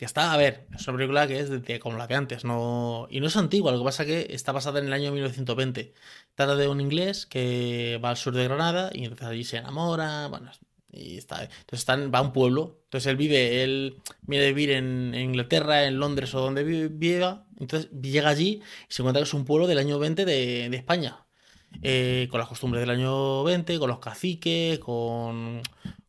que 0.00 0.06
está, 0.06 0.32
a 0.32 0.38
ver, 0.38 0.66
es 0.74 0.88
una 0.88 0.96
película 0.96 1.26
que 1.28 1.40
es 1.40 1.78
como 1.78 1.98
la 1.98 2.06
de 2.06 2.14
antes, 2.14 2.42
no, 2.42 3.06
y 3.10 3.20
no 3.20 3.26
es 3.26 3.36
antigua, 3.36 3.70
lo 3.70 3.80
que 3.80 3.84
pasa 3.84 4.06
que 4.06 4.28
está 4.30 4.50
basada 4.50 4.78
en 4.78 4.86
el 4.86 4.94
año 4.94 5.12
1920. 5.12 5.92
Trata 6.34 6.56
de 6.56 6.68
un 6.68 6.80
inglés 6.80 7.26
que 7.26 8.00
va 8.02 8.08
al 8.08 8.16
sur 8.16 8.34
de 8.34 8.44
Granada 8.44 8.88
y 8.94 9.04
entonces 9.04 9.26
allí 9.28 9.44
se 9.44 9.58
enamora, 9.58 10.28
bueno, 10.28 10.50
y 10.90 11.18
está, 11.18 11.44
entonces 11.44 11.86
va 11.86 12.18
a 12.18 12.22
un 12.22 12.32
pueblo, 12.32 12.78
entonces 12.84 13.10
él 13.10 13.18
vive, 13.18 13.62
él 13.62 13.98
viene 14.22 14.46
a 14.46 14.48
vivir 14.48 14.70
en, 14.70 15.14
Inglaterra, 15.14 15.84
en 15.84 15.98
Londres 15.98 16.34
o 16.34 16.40
donde 16.40 16.64
viva, 16.64 17.44
entonces 17.58 17.90
llega 17.90 18.30
allí 18.30 18.62
y 18.88 18.92
se 18.94 19.02
encuentra 19.02 19.20
que 19.20 19.28
es 19.28 19.34
un 19.34 19.44
pueblo 19.44 19.66
del 19.66 19.76
año 19.76 19.98
20 19.98 20.24
de, 20.24 20.74
España. 20.74 21.26
Eh, 21.82 22.26
con 22.30 22.40
las 22.40 22.48
costumbres 22.48 22.80
del 22.80 22.90
año 22.90 23.44
20, 23.44 23.78
con 23.78 23.90
los 23.90 23.98
caciques, 23.98 24.78
con, 24.78 25.60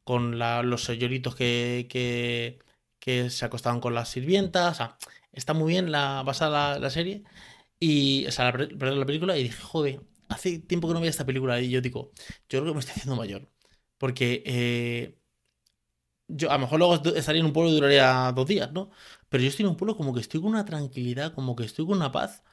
con 0.05 0.39
los 0.39 0.81
señoritos 0.81 1.35
que, 1.35 2.57
se 3.01 3.45
acostaban 3.45 3.79
con 3.81 3.93
las 3.95 4.09
sirvientas. 4.09 4.73
O 4.73 4.75
sea, 4.75 4.97
está 5.31 5.53
muy 5.53 5.73
bien 5.73 5.91
la, 5.91 6.23
basada 6.23 6.79
la, 6.79 6.89
serie. 6.89 7.23
Y, 7.79 8.25
o 8.27 8.31
sea, 8.31 8.51
la, 8.51 8.91
la 8.91 9.05
película. 9.05 9.37
Y 9.37 9.43
dije, 9.43 9.61
joder, 9.61 10.01
hace 10.29 10.59
tiempo 10.59 10.87
que 10.87 10.93
no 10.93 10.99
veía 11.01 11.11
esta 11.11 11.25
película. 11.25 11.59
Y 11.61 11.69
yo 11.69 11.81
digo, 11.81 12.11
yo 12.49 12.61
creo 12.61 12.65
que 12.65 12.73
me 12.73 12.79
estoy 12.79 12.93
haciendo 12.93 13.15
mayor. 13.15 13.49
Porque 13.97 14.43
eh, 14.45 15.19
yo 16.27 16.49
a 16.51 16.55
lo 16.55 16.59
mejor 16.61 16.79
luego 16.79 16.95
estaría 17.15 17.41
en 17.41 17.47
un 17.47 17.53
pueblo 17.53 17.71
y 17.71 17.75
duraría 17.75 18.31
dos 18.33 18.47
días, 18.47 18.71
¿no? 18.71 18.91
Pero 19.29 19.43
yo 19.43 19.49
estoy 19.49 19.65
en 19.65 19.71
un 19.71 19.77
pueblo 19.77 19.97
como 19.97 20.13
que 20.13 20.21
estoy 20.21 20.41
con 20.41 20.51
una 20.51 20.65
tranquilidad, 20.65 21.33
como 21.33 21.55
que 21.55 21.65
estoy 21.65 21.85
con 21.85 21.97
una 21.97 22.11
paz, 22.11 22.43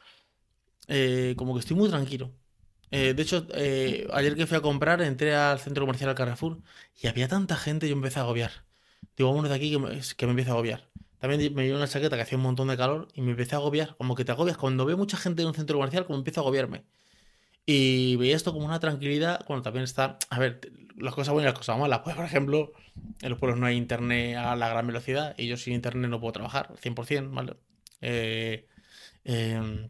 eh, 0.89 1.35
como 1.39 1.55
que 1.55 1.61
estoy 1.61 1.77
muy 1.77 1.89
tranquilo. 1.89 2.35
Eh, 2.91 3.15
de 3.15 3.23
hecho, 3.23 3.47
ayer 4.13 4.37
que 4.37 4.47
fui 4.47 4.57
a 4.59 4.63
comprar, 4.63 5.03
entré 5.03 5.35
al 5.37 5.61
centro 5.61 5.85
comercial 5.85 6.11
al 6.11 6.17
Carrefour 6.17 6.63
y 7.01 7.07
había 7.09 7.29
tanta 7.29 7.57
gente 7.57 7.87
y 7.87 7.91
yo 7.91 7.97
empecé 7.97 8.19
a 8.21 8.23
agobiar. 8.23 8.68
Digo, 9.19 9.31
vámonos 9.31 9.51
de 9.51 9.57
aquí 9.57 9.71
que 9.73 9.79
me, 9.79 10.01
que 10.17 10.27
me 10.27 10.31
empieza 10.31 10.53
a 10.53 10.55
agobiar. 10.55 10.89
También 11.19 11.53
me 11.55 11.65
dio 11.65 11.77
una 11.77 11.89
chaqueta 11.89 12.17
que 12.17 12.23
hacía 12.23 12.39
un 12.39 12.45
montón 12.45 12.69
de 12.69 12.77
calor 12.77 13.09
y 13.15 13.21
me 13.23 13.33
empecé 13.33 13.57
a 13.57 13.59
agobiar. 13.59 13.97
Como 13.97 14.15
que 14.15 14.25
te 14.25 14.33
agobias. 14.33 14.57
Cuando 14.57 14.87
veo 14.87 14.97
mucha 14.97 15.17
gente 15.17 15.43
en 15.43 15.49
un 15.49 15.55
centro 15.55 15.77
comercial, 15.77 16.07
como 16.07 16.19
empiezo 16.19 16.41
a 16.41 16.45
agobiarme. 16.45 16.85
Y 17.67 18.17
veía 18.17 18.37
esto 18.37 18.53
como 18.53 18.67
una 18.67 18.81
tranquilidad. 18.81 19.45
Bueno, 19.49 19.63
también 19.63 19.85
está. 19.85 20.19
A 20.31 20.39
ver, 20.39 20.61
las 20.97 21.15
cosas 21.15 21.33
buenas 21.35 21.51
y 21.51 21.53
las 21.53 21.59
cosas 21.59 21.79
malas. 21.79 22.01
Pues, 22.05 22.17
por 22.17 22.25
ejemplo, 22.25 22.73
en 23.23 23.31
los 23.31 23.39
pueblos 23.39 23.59
no 23.59 23.67
hay 23.67 23.77
internet 23.77 24.37
a 24.37 24.57
la 24.57 24.69
gran 24.69 24.87
velocidad 24.87 25.35
y 25.39 25.49
yo 25.49 25.57
sin 25.57 25.75
internet 25.75 26.11
no 26.11 26.21
puedo 26.21 26.33
trabajar, 26.33 26.75
100%, 26.81 27.31
¿vale? 27.31 27.57
Eh, 28.01 28.67
eh, 29.25 29.89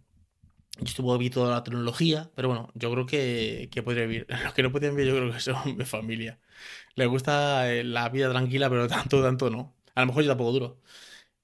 yo 0.81 0.85
estuve 0.85 1.19
vi 1.19 1.31
toda 1.31 1.55
la 1.55 1.65
tecnología, 1.65 2.31
pero 2.35 2.49
bueno, 2.49 2.71
yo 2.75 2.91
creo 2.93 3.07
que, 3.07 3.69
que 3.73 3.83
podría 3.83 4.07
vivir. 4.07 4.27
Los 4.45 4.55
que 4.55 4.63
no 4.63 4.73
podían 4.73 4.95
vivir, 4.97 5.13
yo 5.13 5.19
creo 5.19 5.33
que 5.33 5.41
son 5.41 5.77
mi 5.77 5.85
familia. 5.85 6.39
Les 6.99 7.07
gusta 7.07 7.73
eh, 7.73 7.85
la 7.85 8.09
vida 8.09 8.29
tranquila, 8.29 8.69
pero 8.69 8.89
tanto, 8.89 9.23
tanto 9.23 9.51
no. 9.51 9.73
A 9.95 10.01
lo 10.01 10.09
mejor 10.09 10.25
yo 10.25 10.31
tampoco 10.31 10.53
duro. 10.53 10.81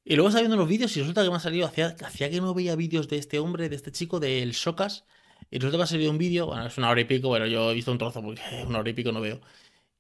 Y 0.05 0.17
luego 0.17 0.29
estaba 0.29 0.43
viendo 0.43 0.57
los 0.57 0.69
vídeos 0.69 0.97
y 0.97 1.01
resulta 1.01 1.23
que 1.23 1.31
me 1.31 1.37
ha 1.37 1.41
salido, 1.41 1.67
hacía, 1.67 1.95
que 1.97 2.41
no 2.41 2.55
veía 2.55 2.75
vídeos 2.77 3.09
de 3.09 3.19
este 3.19 3.39
hombre, 3.39 3.69
de 3.69 3.77
este 3.77 3.93
chico, 3.93 4.19
del 4.21 4.55
Socas. 4.55 5.05
Y 5.51 5.59
resulta 5.59 5.75
que 5.75 5.79
me 5.79 5.85
ha 5.85 5.87
salido 5.87 6.11
un 6.11 6.19
vídeo, 6.19 6.47
bueno, 6.47 6.67
es 6.67 6.77
una 6.77 6.91
hora 6.91 7.01
y 7.01 7.05
pico, 7.05 7.29
bueno, 7.29 7.47
yo 7.47 7.71
he 7.71 7.75
visto 7.75 7.93
un 7.93 7.99
trozo 7.99 8.21
porque 8.21 8.43
una 8.67 8.81
hora 8.81 8.91
y 8.91 8.95
pico 8.95 9.13
no 9.13 9.21
veo. 9.21 9.41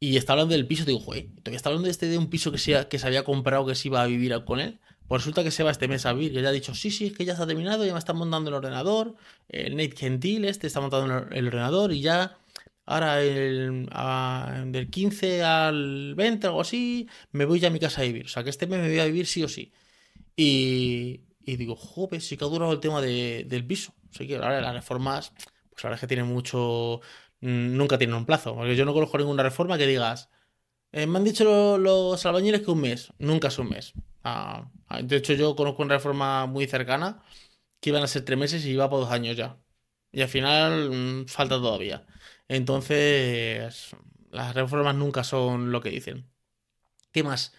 Y 0.01 0.17
está 0.17 0.33
hablando 0.33 0.55
del 0.55 0.67
piso, 0.67 0.85
digo, 0.85 0.99
joder, 0.99 1.29
está 1.45 1.69
hablando 1.69 1.87
de 1.87 1.93
este 1.93 2.07
de 2.09 2.19
un 2.19 2.29
piso 2.31 2.51
que 2.51 2.59
se, 2.59 2.89
que 2.89 2.99
se 2.99 3.07
había 3.07 3.25
comprado 3.25 3.65
que 3.65 3.77
se 3.77 3.89
iba 3.89 4.03
a 4.03 4.07
vivir 4.07 4.45
con 4.45 4.61
él. 4.61 4.81
Pues 5.07 5.23
resulta 5.23 5.45
que 5.45 5.53
se 5.53 5.63
va 5.63 5.71
este 5.71 5.87
mes 5.87 6.05
a 6.05 6.13
vivir, 6.15 6.33
que 6.33 6.43
ya 6.43 6.49
ha 6.49 6.53
dicho, 6.53 6.75
sí, 6.75 6.91
sí, 6.91 7.07
es 7.07 7.13
que 7.13 7.25
ya 7.25 7.35
está 7.35 7.47
terminado, 7.47 7.87
ya 7.87 7.93
me 7.93 7.99
está 8.01 8.13
montando 8.13 8.51
el 8.51 8.57
ordenador, 8.57 9.15
el 9.49 9.77
Nate 9.77 9.95
Gentil 9.97 10.45
este 10.47 10.67
está 10.67 10.81
montando 10.81 11.29
el 11.31 11.47
ordenador 11.47 11.93
y 11.93 12.01
ya, 12.01 12.39
ahora 12.87 13.23
el, 13.23 13.89
del 14.73 14.91
15 14.91 15.43
al 15.43 16.15
20, 16.15 16.47
algo 16.47 16.61
así, 16.61 17.09
me 17.33 17.45
voy 17.45 17.61
ya 17.61 17.69
a 17.69 17.71
mi 17.71 17.81
casa 17.81 18.03
a 18.03 18.05
vivir. 18.05 18.27
O 18.27 18.29
sea, 18.29 18.45
que 18.45 18.51
este 18.51 18.67
mes 18.67 18.81
me 18.81 18.89
voy 18.89 18.99
a 19.01 19.07
vivir 19.07 19.27
sí 19.27 19.43
o 19.43 19.49
sí. 19.49 19.73
Y, 20.37 21.23
y 21.45 21.57
digo, 21.57 21.77
joder, 21.77 22.21
sí 22.21 22.37
que 22.37 22.45
ha 22.45 22.49
durado 22.49 22.73
el 22.73 22.81
tema 22.81 23.01
del 23.03 23.67
piso. 23.67 23.95
O 24.11 24.15
sea, 24.15 24.27
que 24.27 24.37
ahora 24.37 24.61
las 24.61 24.75
reformas, 24.75 25.33
pues 25.71 25.85
ahora 25.85 25.97
es 25.97 26.01
que 26.01 26.07
tienen 26.07 26.27
mucho, 26.27 27.01
mm, 27.41 27.77
nunca 27.77 27.99
tienen 27.99 28.17
un 28.17 28.27
plazo. 28.27 28.55
Porque 28.55 28.77
yo 28.77 28.85
no 28.85 28.95
conozco 28.95 29.19
ninguna 29.19 29.43
reforma 29.43 29.79
que 29.79 29.87
digas, 29.87 30.31
eh, 30.93 31.07
me 31.07 31.19
han 31.19 31.25
dicho 31.25 31.79
los 31.79 32.25
albañiles 32.27 32.63
que 32.63 32.71
un 32.71 32.81
mes, 32.81 33.13
nunca 33.19 33.49
es 33.49 33.59
un 33.59 33.69
mes. 33.71 33.95
Ah, 34.23 34.71
ah, 34.89 35.03
de 35.03 35.17
hecho, 35.17 35.35
yo 35.35 35.57
conozco 35.57 35.83
una 35.83 35.95
reforma 35.97 36.47
muy 36.47 36.67
cercana 36.67 37.23
que 37.81 37.91
iban 37.91 38.03
a 38.03 38.07
ser 38.09 38.25
tres 38.25 38.39
meses 38.39 38.65
y 38.67 38.71
iba 38.73 38.89
por 38.91 39.01
dos 39.01 39.11
años 39.11 39.37
ya. 39.37 39.59
Y 40.13 40.23
al 40.23 40.29
final 40.29 40.91
mm, 40.91 41.27
falta 41.29 41.57
todavía. 41.57 42.07
Entonces, 42.49 43.97
las 44.31 44.55
reformas 44.55 44.95
nunca 44.97 45.25
son 45.25 45.73
lo 45.73 45.81
que 45.81 45.91
dicen. 45.91 46.31
¿Qué 47.13 47.23
más? 47.23 47.55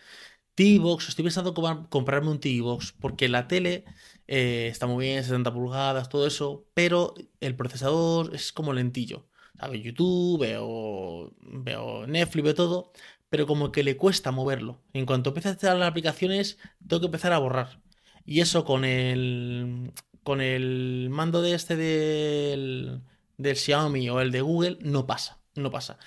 TV-Box, 0.56 1.10
estoy 1.10 1.24
pensando 1.24 1.54
en 1.58 1.86
comprarme 1.88 2.30
un 2.32 2.40
TV-Box 2.40 2.94
porque 3.00 3.30
la 3.30 3.48
tele 3.48 3.86
eh, 4.28 4.68
está 4.72 4.88
muy 4.88 5.06
bien, 5.06 5.24
70 5.24 5.54
pulgadas, 5.54 6.10
todo 6.10 6.28
eso, 6.28 6.68
pero 6.74 7.14
el 7.42 7.56
procesador 7.56 8.34
es 8.36 8.52
como 8.54 8.74
lentillo. 8.74 9.28
¿Sabes? 9.60 9.82
YouTube, 9.84 10.40
veo, 10.42 11.34
veo 11.42 12.08
Netflix, 12.08 12.44
veo 12.44 12.56
todo, 12.56 12.92
pero 13.30 13.48
como 13.48 13.72
que 13.72 13.84
le 13.84 13.98
cuesta 13.98 14.32
moverlo. 14.32 14.84
En 14.94 15.06
cuanto 15.06 15.30
empieza 15.30 15.50
a 15.50 15.52
instalar 15.54 15.78
las 15.78 15.90
aplicaciones, 15.90 16.58
tengo 16.88 17.02
que 17.02 17.06
empezar 17.08 17.34
a 17.34 17.38
borrar. 17.40 17.82
Y 18.26 18.42
eso 18.42 18.66
con 18.66 18.84
el, 18.86 19.94
con 20.24 20.42
el 20.42 21.10
mando 21.10 21.42
de 21.42 21.54
este 21.54 21.76
del, 21.76 23.02
del 23.38 23.56
Xiaomi 23.56 24.10
o 24.10 24.22
el 24.22 24.32
de 24.32 24.42
Google 24.42 24.78
no 24.82 25.06
pasa, 25.08 25.40
no 25.56 25.72
pasa. 25.72 25.98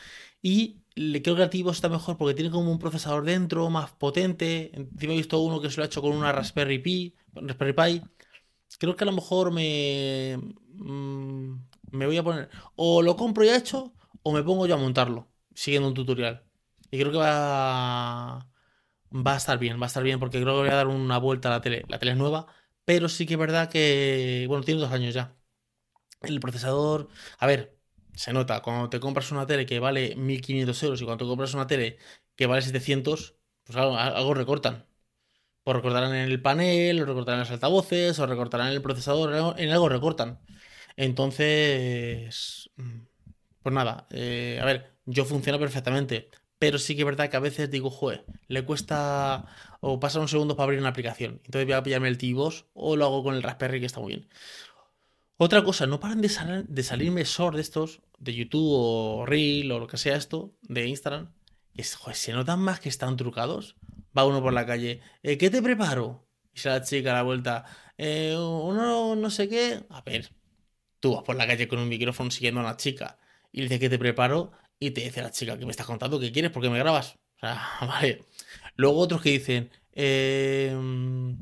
Y 0.43 0.83
creo 1.23 1.37
que 1.37 1.43
el 1.43 1.69
está 1.71 1.89
mejor 1.89 2.17
porque 2.17 2.35
tiene 2.35 2.51
como 2.51 2.71
un 2.71 2.79
procesador 2.79 3.25
dentro 3.25 3.71
más 3.71 3.93
potente. 3.93 4.71
Encima 4.75 5.13
he 5.15 5.17
visto 5.17 5.41
uno 5.41 5.61
que 5.61 5.71
se 5.71 5.77
lo 5.79 5.83
ha 5.85 5.87
hecho 5.87 6.03
con 6.03 6.13
una 6.13 6.33
Raspberry 6.33 6.79
Pi, 6.79 7.15
Raspberry 7.35 7.73
Pi. 7.73 8.03
Creo 8.79 8.97
que 8.97 9.05
a 9.05 9.07
lo 9.07 9.13
mejor 9.13 9.53
me, 9.53 10.39
mm, 10.75 11.55
me 11.93 12.07
voy 12.07 12.17
a 12.19 12.23
poner 12.23 12.51
o 12.77 13.03
lo 13.03 13.17
compro 13.17 13.45
ya 13.45 13.57
hecho 13.57 13.95
o 14.23 14.33
me 14.33 14.43
pongo 14.43 14.67
yo 14.67 14.75
a 14.75 14.79
montarlo 14.79 15.29
siguiendo 15.55 15.89
un 15.89 15.95
tutorial. 15.95 16.45
Y 16.91 16.99
creo 16.99 17.13
que 17.13 17.19
va, 17.19 18.49
va 19.13 19.35
a 19.35 19.37
estar 19.39 19.59
bien, 19.59 19.81
va 19.81 19.87
a 19.87 19.89
estar 19.89 20.03
bien 20.05 20.21
porque 20.21 20.41
creo 20.43 20.55
que 20.57 20.61
voy 20.63 20.71
a 20.71 20.77
dar 20.77 20.89
una 20.89 21.19
vuelta 21.19 21.49
a 21.51 21.53
la 21.53 21.61
tele. 21.63 21.85
La 21.89 21.99
tele 22.01 22.13
es 22.13 22.19
nueva, 22.19 22.47
pero 22.85 23.09
sí 23.09 23.27
que 23.27 23.35
es 23.35 23.41
verdad 23.41 23.71
que, 23.71 24.47
bueno, 24.49 24.65
tiene 24.65 24.81
dos 24.83 24.93
años 24.93 25.15
ya. 25.15 25.38
El 26.23 26.41
procesador, 26.41 27.09
a 27.39 27.47
ver, 27.47 27.79
se 28.15 28.33
nota, 28.33 28.61
cuando 28.63 28.91
te 28.91 29.01
compras 29.01 29.31
una 29.31 29.47
tele 29.47 29.67
que 29.67 29.79
vale 29.79 30.17
1500 30.17 30.83
euros 30.83 31.01
y 31.01 31.05
cuando 31.05 31.25
te 31.25 31.29
compras 31.29 31.55
una 31.55 31.67
tele 31.67 31.99
que 32.37 32.47
vale 32.47 32.63
700, 32.63 33.37
pues 33.65 33.77
algo, 33.77 34.35
recortan. 34.35 34.87
Pues 35.65 35.77
recortarán 35.77 36.15
en 36.15 36.31
el 36.31 36.43
panel, 36.43 37.01
o 37.03 37.07
recortarán 37.07 37.41
en 37.41 37.45
los 37.45 37.51
altavoces, 37.53 38.19
o 38.19 38.27
recortarán 38.27 38.69
en 38.69 38.75
el 38.75 38.83
procesador, 38.83 39.59
en 39.59 39.71
algo 39.71 39.89
recortan. 39.89 40.41
Entonces, 40.97 42.71
mm, 42.77 43.01
pues 43.63 43.75
nada, 43.75 44.07
eh, 44.11 44.59
a 44.63 44.65
ver, 44.65 44.99
yo 45.07 45.25
funciona 45.25 45.59
perfectamente, 45.59 46.31
pero 46.59 46.79
sí 46.79 46.95
que 46.97 47.03
es 47.03 47.07
verdad 47.07 47.31
que 47.31 47.37
a 47.37 47.41
veces 47.41 47.71
digo, 47.71 47.91
joder, 47.91 48.25
le 48.49 48.65
cuesta 48.65 49.47
o 49.81 50.01
pasa 50.01 50.21
un 50.21 50.29
segundo 50.29 50.57
para 50.57 50.65
abrir 50.65 50.81
una 50.81 50.91
aplicación. 50.91 51.41
Entonces 51.45 51.67
voy 51.67 51.75
a 51.75 51.83
pillarme 51.83 52.09
el 52.09 52.19
T-Boss 52.19 52.67
o 52.75 52.97
lo 52.97 53.05
hago 53.07 53.23
con 53.23 53.35
el 53.35 53.43
Raspberry 53.43 53.81
que 53.81 53.87
está 53.87 54.01
muy 54.01 54.15
bien. 54.17 54.29
Otra 55.41 55.63
cosa, 55.63 55.87
no 55.87 56.01
paran 56.01 56.21
de, 56.21 56.29
salirme 56.83 57.23
short 57.23 57.55
de 57.55 57.63
estos, 57.63 58.01
de 58.19 58.35
YouTube 58.35 58.71
o 58.73 59.25
Reel 59.25 59.71
o 59.71 59.79
lo 59.79 59.87
que 59.87 59.97
sea 59.97 60.17
esto, 60.17 60.57
de 60.63 60.89
Instagram. 60.89 61.33
Es, 61.75 61.95
joder, 61.95 62.17
se 62.17 62.33
notan 62.33 62.59
más 62.59 62.81
que 62.81 62.89
están 62.89 63.17
trucados. 63.17 63.77
Va 64.17 64.27
uno 64.27 64.43
por 64.43 64.53
la 64.53 64.67
calle, 64.67 65.01
eh, 65.23 65.39
¿qué 65.39 65.49
te 65.49 65.63
preparo? 65.63 66.27
Y 66.53 66.59
se 66.59 66.71
la 66.71 66.83
chica 66.83 67.13
a 67.13 67.15
la 67.15 67.23
vuelta, 67.23 67.65
eh, 67.97 68.35
uno 68.37 69.15
no 69.15 69.31
sé 69.31 69.49
qué. 69.49 69.85
A 69.91 70.03
ver, 70.03 70.33
tú 70.99 71.15
vas 71.15 71.23
por 71.23 71.37
la 71.37 71.47
calle 71.47 71.69
con 71.69 71.79
un 71.79 71.89
micrófono 71.89 72.33
siguiendo 72.33 72.61
a 72.61 72.65
una 72.65 72.77
chica 72.77 73.21
y 73.53 73.59
le 73.59 73.65
dices 73.65 73.79
que 73.79 73.91
te 73.91 73.99
preparo 73.99 74.51
y 74.81 74.91
te 74.91 75.03
dice 75.03 75.23
la 75.23 75.31
chica 75.31 75.57
que 75.57 75.67
me 75.67 75.71
estás 75.71 75.87
contando 75.87 76.19
que 76.19 76.33
quieres 76.33 76.51
porque 76.51 76.69
me 76.71 76.81
grabas. 76.81 77.15
O 77.37 77.41
sea, 77.41 77.63
vale. 77.83 78.25
Luego 78.75 78.99
otros 78.99 79.23
que 79.23 79.31
dicen, 79.31 79.71
em, 79.93 81.41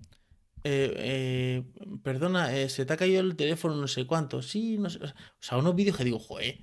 eh, 0.69 0.95
eh, 0.99 1.63
perdona, 2.03 2.57
eh, 2.57 2.69
se 2.69 2.85
te 2.85 2.93
ha 2.93 2.97
caído 2.97 3.21
el 3.21 3.37
teléfono, 3.37 3.77
no 3.77 3.87
sé 3.87 4.05
cuánto. 4.07 4.43
Sí, 4.43 4.79
no 4.79 4.91
sé. 4.91 4.99
O 5.05 5.13
sea, 5.39 5.59
unos 5.59 5.77
vídeos 5.77 5.97
que 5.97 6.05
digo, 6.05 6.19
joder, 6.19 6.59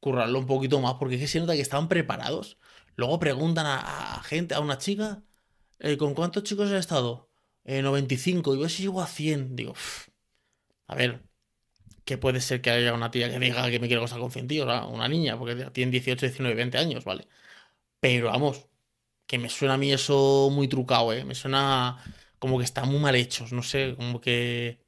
currarlo 0.00 0.40
un 0.40 0.46
poquito 0.46 0.80
más 0.80 0.94
porque 0.94 1.14
es 1.16 1.20
que 1.20 1.28
se 1.28 1.40
nota 1.40 1.54
que 1.54 1.60
estaban 1.60 1.88
preparados. 1.88 2.58
Luego 2.96 3.18
preguntan 3.20 3.66
a, 3.66 4.22
gente, 4.24 4.54
a 4.54 4.60
una 4.60 4.78
chica, 4.78 5.22
¿con 5.98 6.14
cuántos 6.14 6.44
chicos 6.44 6.70
has 6.70 6.80
estado? 6.80 7.30
95, 7.64 8.54
y 8.56 8.60
yo 8.60 8.68
si 8.68 8.82
llego 8.84 9.02
a 9.02 9.06
100. 9.06 9.56
Digo, 9.56 9.74
a 10.86 10.94
ver, 10.96 11.22
que 12.04 12.18
puede 12.18 12.40
ser 12.40 12.60
que 12.62 12.70
haya 12.70 12.94
una 12.94 13.10
tía 13.10 13.30
que 13.30 13.38
diga 13.38 13.70
que 13.70 13.80
me 13.80 13.88
quiere 13.88 14.02
casar 14.02 14.20
con 14.20 14.30
100 14.30 14.48
tíos, 14.48 14.66
una 14.90 15.08
niña, 15.08 15.38
porque 15.38 15.54
tiene 15.72 15.92
18, 15.92 16.26
19, 16.26 16.56
20 16.56 16.78
años, 16.78 17.04
¿vale? 17.04 17.28
Pero 18.00 18.28
vamos, 18.28 18.68
que 19.26 19.38
me 19.38 19.48
suena 19.50 19.74
a 19.74 19.78
mí 19.78 19.92
eso 19.92 20.50
muy 20.52 20.68
trucado, 20.68 21.12
¿eh? 21.12 21.24
Me 21.24 21.34
suena 21.34 21.98
como 22.44 22.58
que 22.58 22.64
están 22.64 22.90
muy 22.90 22.98
mal 22.98 23.14
hechos, 23.14 23.52
no 23.54 23.62
sé, 23.62 23.94
como 23.96 24.20
que... 24.20 24.84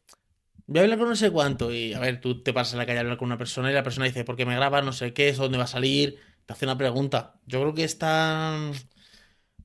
Voy 0.66 0.80
a 0.80 0.82
hablar 0.82 0.98
con 0.98 1.08
no 1.08 1.16
sé 1.16 1.30
cuánto 1.30 1.72
y 1.72 1.94
a 1.94 2.00
ver, 2.00 2.20
tú 2.20 2.42
te 2.42 2.52
pasas 2.52 2.74
en 2.74 2.80
la 2.80 2.84
calle 2.84 2.98
a 2.98 3.00
hablar 3.00 3.16
con 3.16 3.28
una 3.28 3.38
persona 3.38 3.70
y 3.70 3.74
la 3.74 3.82
persona 3.82 4.04
dice, 4.04 4.24
¿por 4.24 4.36
qué 4.36 4.44
me 4.44 4.54
grabas? 4.54 4.84
No 4.84 4.92
sé 4.92 5.14
qué, 5.14 5.30
es 5.30 5.38
dónde 5.38 5.56
va 5.56 5.64
a 5.64 5.66
salir? 5.66 6.18
Te 6.44 6.52
hace 6.52 6.66
una 6.66 6.76
pregunta. 6.76 7.40
Yo 7.46 7.62
creo 7.62 7.72
que 7.72 7.84
están... 7.84 8.72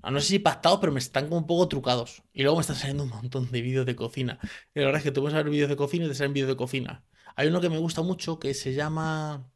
No 0.10 0.22
sé 0.22 0.28
si 0.28 0.40
pactados, 0.40 0.80
pero 0.80 0.94
me 0.94 1.00
están 1.00 1.26
como 1.26 1.40
un 1.40 1.48
poco 1.48 1.68
trucados. 1.68 2.24
Y 2.32 2.44
luego 2.44 2.56
me 2.58 2.62
están 2.62 2.78
saliendo 2.78 3.04
un 3.04 3.10
montón 3.10 3.52
de 3.52 3.62
vídeos 3.62 3.86
de 3.86 3.94
cocina. 3.98 4.40
Y 4.74 4.80
la 4.80 4.86
verdad 4.86 5.00
es 5.00 5.04
que 5.04 5.12
tú 5.12 5.20
puedes 5.20 5.36
ver 5.36 5.50
vídeos 5.50 5.68
de 5.68 5.76
cocina 5.76 6.06
y 6.06 6.08
te 6.08 6.16
salen 6.16 6.32
vídeos 6.32 6.50
de 6.50 6.56
cocina. 6.56 7.04
Hay 7.36 7.50
uno 7.50 7.60
que 7.60 7.70
me 7.70 7.78
gusta 7.78 8.04
mucho 8.04 8.40
que 8.40 8.54
se 8.54 8.74
llama. 8.74 9.52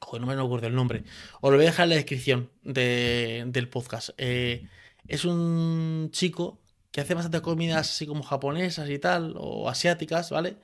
Joder, 0.00 0.22
no 0.22 0.26
me 0.26 0.32
acuerdo 0.32 0.66
el 0.66 0.74
nombre. 0.74 1.04
Os 1.42 1.50
lo 1.50 1.58
voy 1.58 1.66
a 1.66 1.70
dejar 1.70 1.84
en 1.84 1.90
la 1.90 1.96
descripción 1.96 2.50
del 2.62 3.68
podcast. 3.68 4.10
Eh, 4.16 4.66
es 5.06 5.26
un 5.26 6.08
chico 6.10 6.63
que 6.94 7.00
hace 7.00 7.14
bastante 7.14 7.42
comidas 7.42 7.90
así 7.90 8.06
como 8.06 8.22
japonesas 8.22 8.88
y 8.88 9.00
tal, 9.00 9.34
o 9.36 9.68
asiáticas, 9.68 10.30
¿vale? 10.30 10.58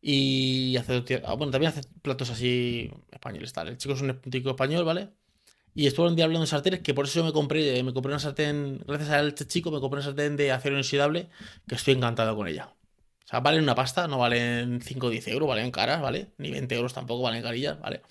Y 0.00 0.76
hace. 0.78 1.22
Ah, 1.26 1.34
bueno, 1.34 1.52
también 1.52 1.72
hace 1.72 1.82
platos 2.02 2.30
así 2.30 2.92
españoles, 3.12 3.52
tal. 3.52 3.68
El 3.68 3.78
chico 3.78 3.94
es 3.94 4.02
un 4.02 4.20
chico 4.30 4.50
español, 4.50 4.84
¿vale? 4.84 5.10
Y 5.74 5.86
estuve 5.88 6.08
un 6.08 6.16
día 6.16 6.26
hablando 6.26 6.42
de 6.42 6.48
sartenes, 6.48 6.80
que 6.82 6.94
por 6.94 7.06
eso 7.06 7.24
me 7.24 7.32
compré, 7.32 7.82
me 7.84 7.92
compré 7.92 8.12
una 8.12 8.20
sartén, 8.20 8.78
gracias 8.86 9.10
a 9.10 9.20
este 9.22 9.46
chico, 9.48 9.70
me 9.72 9.80
compré 9.80 9.98
una 9.98 10.04
sartén 10.06 10.36
de 10.36 10.52
acero 10.52 10.76
inoxidable, 10.76 11.30
que 11.68 11.74
estoy 11.76 11.94
encantado 11.94 12.36
con 12.36 12.48
ella. 12.48 12.74
O 13.24 13.28
sea, 13.28 13.40
valen 13.40 13.62
una 13.64 13.74
pasta, 13.74 14.08
no 14.08 14.18
valen 14.18 14.80
5 14.82 15.08
o 15.08 15.10
10 15.10 15.28
euros, 15.28 15.48
valen 15.48 15.70
caras, 15.72 16.00
¿vale? 16.02 16.32
Ni 16.38 16.50
20 16.52 16.74
euros 16.76 16.94
tampoco, 16.94 17.22
valen 17.24 17.42
carillas, 17.42 17.80
¿vale? 17.80 18.02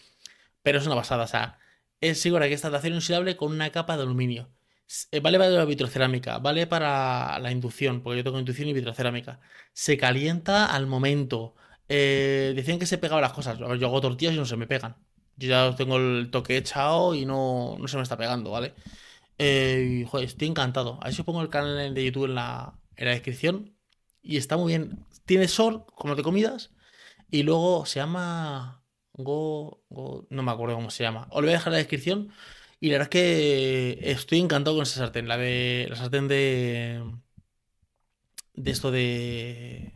Pero 0.64 0.80
es 0.80 0.86
una 0.88 0.96
pasada, 0.96 1.24
o 1.26 1.28
sea, 1.28 1.60
es 2.02 2.20
segura 2.22 2.48
que 2.50 2.54
esta 2.56 2.70
de 2.70 2.78
acero 2.78 2.96
inoxidable 2.96 3.38
con 3.38 3.52
una 3.54 3.72
capa 3.72 3.98
de 3.98 4.04
aluminio. 4.04 4.50
Eh, 5.12 5.20
vale 5.20 5.38
para 5.38 5.50
la 5.50 5.66
vitrocerámica, 5.66 6.38
vale 6.40 6.68
para 6.68 7.40
la 7.40 7.52
inducción, 7.52 8.02
porque 8.02 8.18
yo 8.18 8.24
tengo 8.24 8.40
inducción 8.40 8.68
y 8.70 8.74
vitrocerámica. 8.74 9.40
Se 9.74 9.98
calienta 9.98 10.68
al 10.68 10.88
momento. 10.88 11.56
Eh, 11.90 12.54
decían 12.56 12.80
que 12.80 12.86
se 12.86 12.98
pegaban 12.98 13.22
las 13.22 13.34
cosas. 13.34 13.58
Yo 13.58 13.88
hago 13.88 14.02
tortillas 14.02 14.34
y 14.36 14.38
no 14.38 14.46
se 14.46 14.58
me 14.58 14.68
pegan. 14.68 14.96
Yo 15.38 15.50
ya 15.50 15.76
tengo 15.76 15.98
el 15.98 16.30
toque 16.32 16.58
echado 16.58 17.14
y 17.16 17.26
no, 17.26 17.78
no 17.80 17.88
se 17.88 17.98
me 17.98 18.04
está 18.04 18.18
pegando, 18.18 18.52
¿vale? 18.52 18.74
Eh, 19.38 20.06
joder, 20.10 20.26
estoy 20.28 20.48
encantado. 20.48 21.00
A 21.02 21.06
ver 21.06 21.14
si 21.16 21.24
pongo 21.24 21.42
el 21.42 21.50
canal 21.50 21.94
de 21.94 22.06
YouTube 22.06 22.26
en 22.26 22.36
la, 22.36 22.80
en 22.96 23.06
la 23.06 23.12
descripción. 23.12 23.76
Y 24.22 24.38
está 24.38 24.58
muy 24.58 24.74
bien. 24.74 25.06
Tiene 25.26 25.48
sol, 25.48 25.86
como 25.96 26.16
de 26.16 26.24
comidas. 26.24 26.72
Y 27.30 27.44
luego 27.44 27.86
se 27.86 28.00
llama. 28.00 28.84
Go, 29.14 29.84
no 30.30 30.44
me 30.44 30.52
acuerdo 30.52 30.76
cómo 30.76 30.90
se 30.92 31.04
llama. 31.04 31.28
Os 31.32 31.38
lo 31.42 31.44
voy 31.44 31.50
a 31.52 31.54
dejar 31.54 31.68
en 31.70 31.74
la 31.74 31.78
descripción. 31.80 32.32
Y 32.80 32.90
la 32.90 32.94
verdad 32.94 33.08
es 33.08 33.10
que 33.10 34.00
estoy 34.12 34.40
encantado 34.40 34.76
con 34.76 34.84
esa 34.84 35.00
sartén. 35.00 35.28
La 35.28 35.38
de. 35.38 35.88
La 35.90 35.96
sartén 35.96 36.28
de. 36.28 37.04
De 38.54 38.72
esto 38.72 38.92
de. 38.92 39.94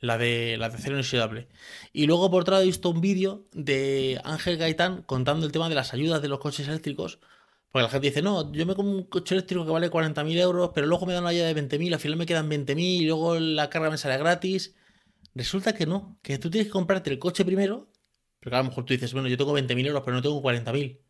La 0.00 0.18
de, 0.18 0.56
la 0.58 0.68
de 0.68 0.76
acero 0.76 0.96
inoxidable. 0.96 1.48
Y 1.92 2.06
luego 2.06 2.30
por 2.30 2.42
otro 2.42 2.52
lado 2.52 2.64
he 2.64 2.66
visto 2.66 2.90
un 2.90 3.00
vídeo 3.00 3.46
de 3.52 4.20
Ángel 4.24 4.56
Gaitán 4.56 5.02
contando 5.02 5.46
el 5.46 5.52
tema 5.52 5.68
de 5.68 5.76
las 5.76 5.94
ayudas 5.94 6.20
de 6.20 6.28
los 6.28 6.40
coches 6.40 6.66
eléctricos. 6.66 7.20
Porque 7.72 7.84
la 7.84 7.88
gente 7.88 8.08
dice, 8.08 8.20
no, 8.22 8.52
yo 8.52 8.66
me 8.66 8.74
como 8.74 8.90
un 8.90 9.04
coche 9.04 9.34
eléctrico 9.34 9.64
que 9.64 9.70
vale 9.70 9.90
40.000 9.90 10.38
euros, 10.40 10.72
pero 10.74 10.86
luego 10.86 11.06
me 11.06 11.14
dan 11.14 11.22
una 11.22 11.30
ayuda 11.30 11.46
de 11.46 11.54
20.000, 11.56 11.94
al 11.94 12.00
final 12.00 12.18
me 12.18 12.26
quedan 12.26 12.50
20.000 12.50 12.78
y 12.78 13.06
luego 13.06 13.38
la 13.38 13.70
carga 13.70 13.90
me 13.90 13.96
sale 13.96 14.18
gratis. 14.18 14.74
Resulta 15.34 15.74
que 15.74 15.86
no, 15.86 16.18
que 16.22 16.38
tú 16.38 16.50
tienes 16.50 16.66
que 16.68 16.72
comprarte 16.72 17.10
el 17.10 17.18
coche 17.18 17.44
primero, 17.44 17.90
pero 18.40 18.56
a 18.56 18.58
lo 18.60 18.66
mejor 18.68 18.84
tú 18.84 18.92
dices, 18.92 19.12
bueno, 19.14 19.28
yo 19.28 19.38
tengo 19.38 19.56
20.000 19.58 19.86
euros, 19.86 20.02
pero 20.04 20.16
no 20.16 20.22
tengo 20.22 20.42
40.000. 20.42 21.00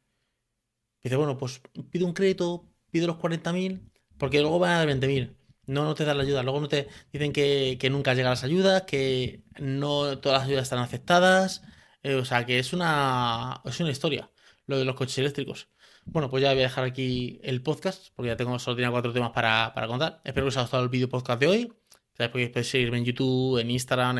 Dice, 1.03 1.17
bueno, 1.17 1.37
pues 1.37 1.61
pido 1.91 2.07
un 2.07 2.13
crédito, 2.13 2.69
pido 2.91 3.07
los 3.07 3.17
40.000, 3.17 3.81
porque 4.19 4.41
luego 4.41 4.59
van 4.59 4.73
a 4.73 4.79
dar 4.79 4.89
20.000. 4.89 5.35
No, 5.67 5.85
no 5.85 5.95
te 5.95 6.05
dan 6.05 6.19
la 6.19 6.25
ayuda. 6.25 6.43
Luego 6.43 6.61
no 6.61 6.69
te 6.69 6.89
dicen 7.13 7.33
que, 7.33 7.79
nunca 7.91 8.15
llegan 8.15 8.31
las 8.31 8.45
ayudas, 8.45 8.83
que 8.83 9.43
no 9.59 10.19
todas 10.19 10.41
las 10.41 10.49
ayudas 10.49 10.65
están 10.65 10.81
aceptadas. 10.81 11.63
Eh, 12.03 12.15
o 12.15 12.25
sea, 12.25 12.47
que 12.47 12.59
es 12.59 12.73
una, 12.73 13.61
es 13.65 13.81
una 13.81 13.91
historia 13.91 14.31
lo 14.67 14.79
de 14.79 14.85
los 14.85 14.97
coches 14.97 15.19
eléctricos. 15.19 15.69
Bueno, 16.05 16.29
pues 16.31 16.43
ya 16.43 16.51
voy 16.51 16.61
a 16.61 16.63
dejar 16.63 16.85
aquí 16.85 17.41
el 17.43 17.63
podcast, 17.63 18.09
porque 18.15 18.29
ya 18.29 18.37
tengo 18.37 18.59
solo 18.59 18.77
tenía 18.77 18.91
cuatro 18.91 19.13
temas 19.13 19.31
para, 19.33 19.73
contar. 19.87 20.21
Espero 20.25 20.47
que 20.47 20.49
os 20.49 20.57
haya 20.57 20.65
gustado 20.65 20.83
el 20.83 20.89
vídeo 20.89 21.09
podcast 21.09 21.41
de 21.41 21.47
hoy. 21.47 21.73
Podéis 22.17 22.69
seguirme 22.69 22.99
en 22.99 23.05
YouTube, 23.05 23.59
en 23.59 23.71
Instagram, 23.71 24.19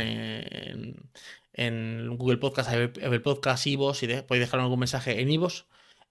en, 1.53 2.17
Google 2.17 2.39
Podcast, 2.39 2.71
Apple 2.71 3.21
Podcast, 3.21 3.67
Ivos, 3.67 4.03
y 4.03 4.07
podéis 4.07 4.47
dejar 4.47 4.61
algún 4.61 4.79
mensaje 4.79 5.21
en 5.21 5.31
Ivos. 5.31 5.67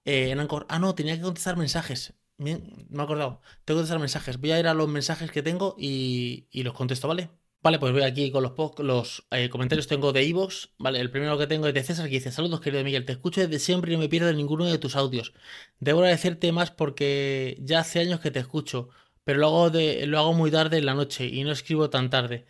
Eh, 0.05 0.31
en 0.31 0.39
Anchor. 0.39 0.65
Ah, 0.69 0.79
no, 0.79 0.95
tenía 0.95 1.15
que 1.15 1.21
contestar 1.21 1.57
mensajes. 1.57 2.13
Bien, 2.37 2.87
me 2.89 3.01
he 3.01 3.03
acordado. 3.03 3.41
Tengo 3.65 3.77
que 3.79 3.81
contestar 3.81 3.99
mensajes. 3.99 4.37
Voy 4.39 4.51
a 4.51 4.59
ir 4.59 4.67
a 4.67 4.73
los 4.73 4.87
mensajes 4.89 5.31
que 5.31 5.43
tengo 5.43 5.75
y, 5.77 6.47
los 6.53 6.73
contesto, 6.73 7.07
¿vale? 7.07 7.29
Vale, 7.63 7.77
pues 7.77 7.93
voy 7.93 8.01
aquí 8.01 8.31
con 8.31 8.41
los, 8.41 8.53
los 8.79 9.27
eh, 9.29 9.49
comentarios 9.49 9.85
tengo 9.87 10.11
de 10.13 10.23
Evox, 10.27 10.71
¿vale? 10.79 10.99
El 10.99 11.11
primero 11.11 11.37
que 11.37 11.45
tengo 11.45 11.67
es 11.67 11.73
de 11.75 11.83
César 11.83 12.05
que 12.07 12.15
dice, 12.15 12.31
saludos 12.31 12.59
querido 12.59 12.83
Miguel, 12.83 13.05
te 13.05 13.11
escucho 13.11 13.41
desde 13.41 13.59
siempre 13.59 13.91
y 13.91 13.95
no 13.95 14.01
me 14.01 14.09
pierdo 14.09 14.33
ninguno 14.33 14.65
de 14.65 14.79
tus 14.79 14.95
audios. 14.95 15.33
Debo 15.79 15.99
agradecerte 15.99 16.51
más 16.51 16.71
porque 16.71 17.57
ya 17.61 17.81
hace 17.81 17.99
años 17.99 18.19
que 18.19 18.31
te 18.31 18.39
escucho, 18.39 18.89
pero 19.23 19.39
lo 19.39 19.47
hago, 19.47 19.69
de, 19.69 20.07
lo 20.07 20.17
hago 20.17 20.33
muy 20.33 20.49
tarde 20.49 20.77
en 20.79 20.87
la 20.87 20.95
noche 20.95 21.27
y 21.27 21.43
no 21.43 21.51
escribo 21.51 21.91
tan 21.91 22.09
tarde. 22.09 22.45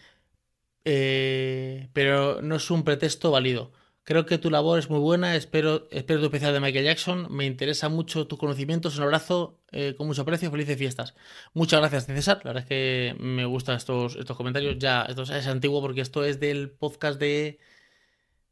Eh, 0.86 1.90
pero 1.94 2.42
no 2.42 2.56
es 2.56 2.72
un 2.72 2.84
pretexto 2.84 3.32
válido. 3.32 3.72
Creo 4.12 4.26
que 4.26 4.38
tu 4.38 4.50
labor 4.50 4.78
es 4.78 4.90
muy 4.90 5.00
buena, 5.00 5.38
espero, 5.38 5.88
espero 5.90 6.20
tu 6.20 6.26
especial 6.26 6.52
de 6.52 6.60
Michael 6.60 6.84
Jackson, 6.84 7.34
me 7.34 7.46
interesa 7.46 7.88
mucho 7.88 8.28
tus 8.28 8.38
conocimientos, 8.38 8.98
un 8.98 9.04
abrazo, 9.04 9.62
eh, 9.72 9.96
con 9.98 10.06
mucho 10.06 10.24
aprecio, 10.24 10.52
felices 10.52 10.78
fiestas. 10.78 11.16
Muchas 11.54 11.80
gracias, 11.80 12.08
César, 12.08 12.42
la 12.44 12.52
verdad 12.52 12.64
es 12.64 12.68
que 12.68 13.16
me 13.22 13.46
gustan 13.46 13.78
estos, 13.78 14.18
estos 14.18 14.36
comentarios, 14.36 14.78
ya, 14.80 15.04
esto 15.04 15.24
es 15.24 15.48
antiguo 15.48 15.80
porque 15.80 16.02
esto 16.02 16.26
es 16.26 16.42
del 16.42 16.72
podcast 16.72 17.22
de 17.22 17.60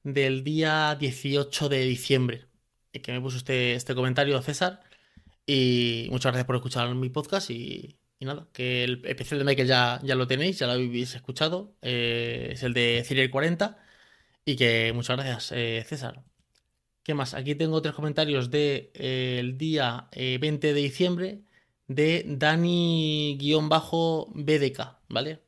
del 0.03 0.45
día 0.45 0.95
18 0.97 1.67
de 1.67 1.81
diciembre, 1.83 2.45
que 2.93 3.11
me 3.11 3.19
puso 3.19 3.35
este, 3.35 3.73
este 3.73 3.95
comentario, 3.95 4.41
César, 4.41 4.79
y 5.45 6.07
muchas 6.09 6.31
gracias 6.31 6.45
por 6.47 6.55
escuchar 6.55 6.95
mi 6.95 7.09
podcast. 7.09 7.49
Y, 7.49 7.97
nada, 8.21 8.47
que 8.53 8.85
el 8.85 9.05
especial 9.05 9.39
de 9.39 9.45
Michael 9.45 9.67
ya, 9.67 9.99
ya 10.03 10.15
lo 10.15 10.25
tenéis, 10.25 10.59
ya 10.59 10.67
lo 10.67 10.73
habéis 10.73 11.15
escuchado, 11.15 11.75
eh, 11.81 12.51
es 12.53 12.63
el 12.63 12.73
de 12.73 13.03
Ciriel 13.05 13.29
40 13.29 13.88
y 14.45 14.55
que 14.55 14.91
muchas 14.93 15.17
gracias, 15.17 15.51
eh, 15.53 15.83
César. 15.87 16.23
¿Qué 17.03 17.13
más? 17.13 17.33
Aquí 17.33 17.55
tengo 17.55 17.81
tres 17.81 17.95
comentarios 17.95 18.51
del 18.51 18.91
de, 18.93 19.39
el 19.39 19.57
día 19.57 20.09
20 20.13 20.69
eh, 20.69 20.73
de 20.73 20.81
diciembre 20.81 21.41
de 21.87 22.23
Dani-BDK, 22.27 23.39
¿vale? 25.09 25.41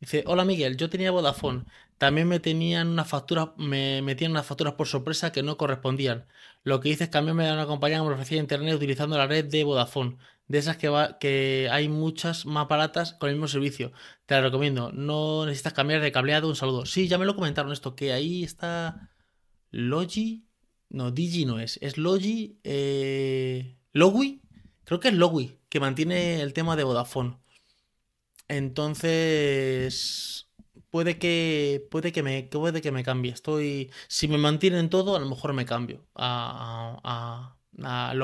Dice, 0.00 0.24
hola 0.26 0.44
Miguel, 0.44 0.76
yo 0.76 0.90
tenía 0.90 1.10
Vodafone. 1.10 1.64
También 1.98 2.28
me 2.28 2.40
tenían 2.40 2.88
unas 2.88 3.08
facturas, 3.08 3.50
me 3.56 4.02
metían 4.02 4.32
unas 4.32 4.46
facturas 4.46 4.74
por 4.74 4.86
sorpresa 4.86 5.32
que 5.32 5.42
no 5.42 5.56
correspondían. 5.56 6.26
Lo 6.62 6.80
que 6.80 6.90
hice 6.90 7.04
es 7.04 7.10
cambiarme 7.10 7.48
a 7.48 7.54
una 7.54 7.66
compañía 7.66 7.98
que 7.98 8.04
me 8.04 8.12
ofrecía 8.14 8.38
internet 8.38 8.74
utilizando 8.74 9.16
la 9.16 9.26
red 9.26 9.46
de 9.46 9.64
Vodafone. 9.64 10.16
De 10.46 10.58
esas 10.58 10.76
que, 10.76 10.88
va, 10.88 11.18
que 11.18 11.68
hay 11.70 11.88
muchas 11.88 12.46
más 12.46 12.68
baratas 12.68 13.14
con 13.14 13.30
el 13.30 13.36
mismo 13.36 13.48
servicio. 13.48 13.92
Te 14.26 14.34
la 14.34 14.42
recomiendo. 14.42 14.92
No 14.92 15.46
necesitas 15.46 15.72
cambiar 15.72 16.00
de 16.02 16.12
cableado. 16.12 16.48
Un 16.48 16.56
saludo. 16.56 16.86
Sí, 16.86 17.08
ya 17.08 17.18
me 17.18 17.24
lo 17.24 17.34
comentaron 17.34 17.72
esto, 17.72 17.96
que 17.96 18.12
ahí 18.12 18.44
está 18.44 19.10
Logi. 19.70 20.46
No, 20.90 21.10
Digi 21.10 21.46
no 21.46 21.58
es. 21.60 21.78
Es 21.82 21.98
Logi. 21.98 22.60
Eh. 22.64 23.76
Creo 24.84 25.00
que 25.00 25.08
es 25.08 25.14
Logui, 25.14 25.58
que 25.68 25.80
mantiene 25.80 26.40
el 26.42 26.52
tema 26.52 26.76
de 26.76 26.84
Vodafone. 26.84 27.38
Entonces, 28.48 30.48
puede 30.90 31.18
que 31.18 31.86
puede 31.90 32.12
que 32.12 32.22
me 32.22 32.42
puede 32.44 32.82
que 32.82 32.92
me 32.92 33.04
cambie. 33.04 33.32
Estoy 33.32 33.90
si 34.08 34.28
me 34.28 34.38
mantienen 34.38 34.90
todo, 34.90 35.16
a 35.16 35.20
lo 35.20 35.28
mejor 35.28 35.52
me 35.54 35.64
cambio 35.66 36.06
a 36.14 37.00
a, 37.02 37.56
a, 38.10 38.14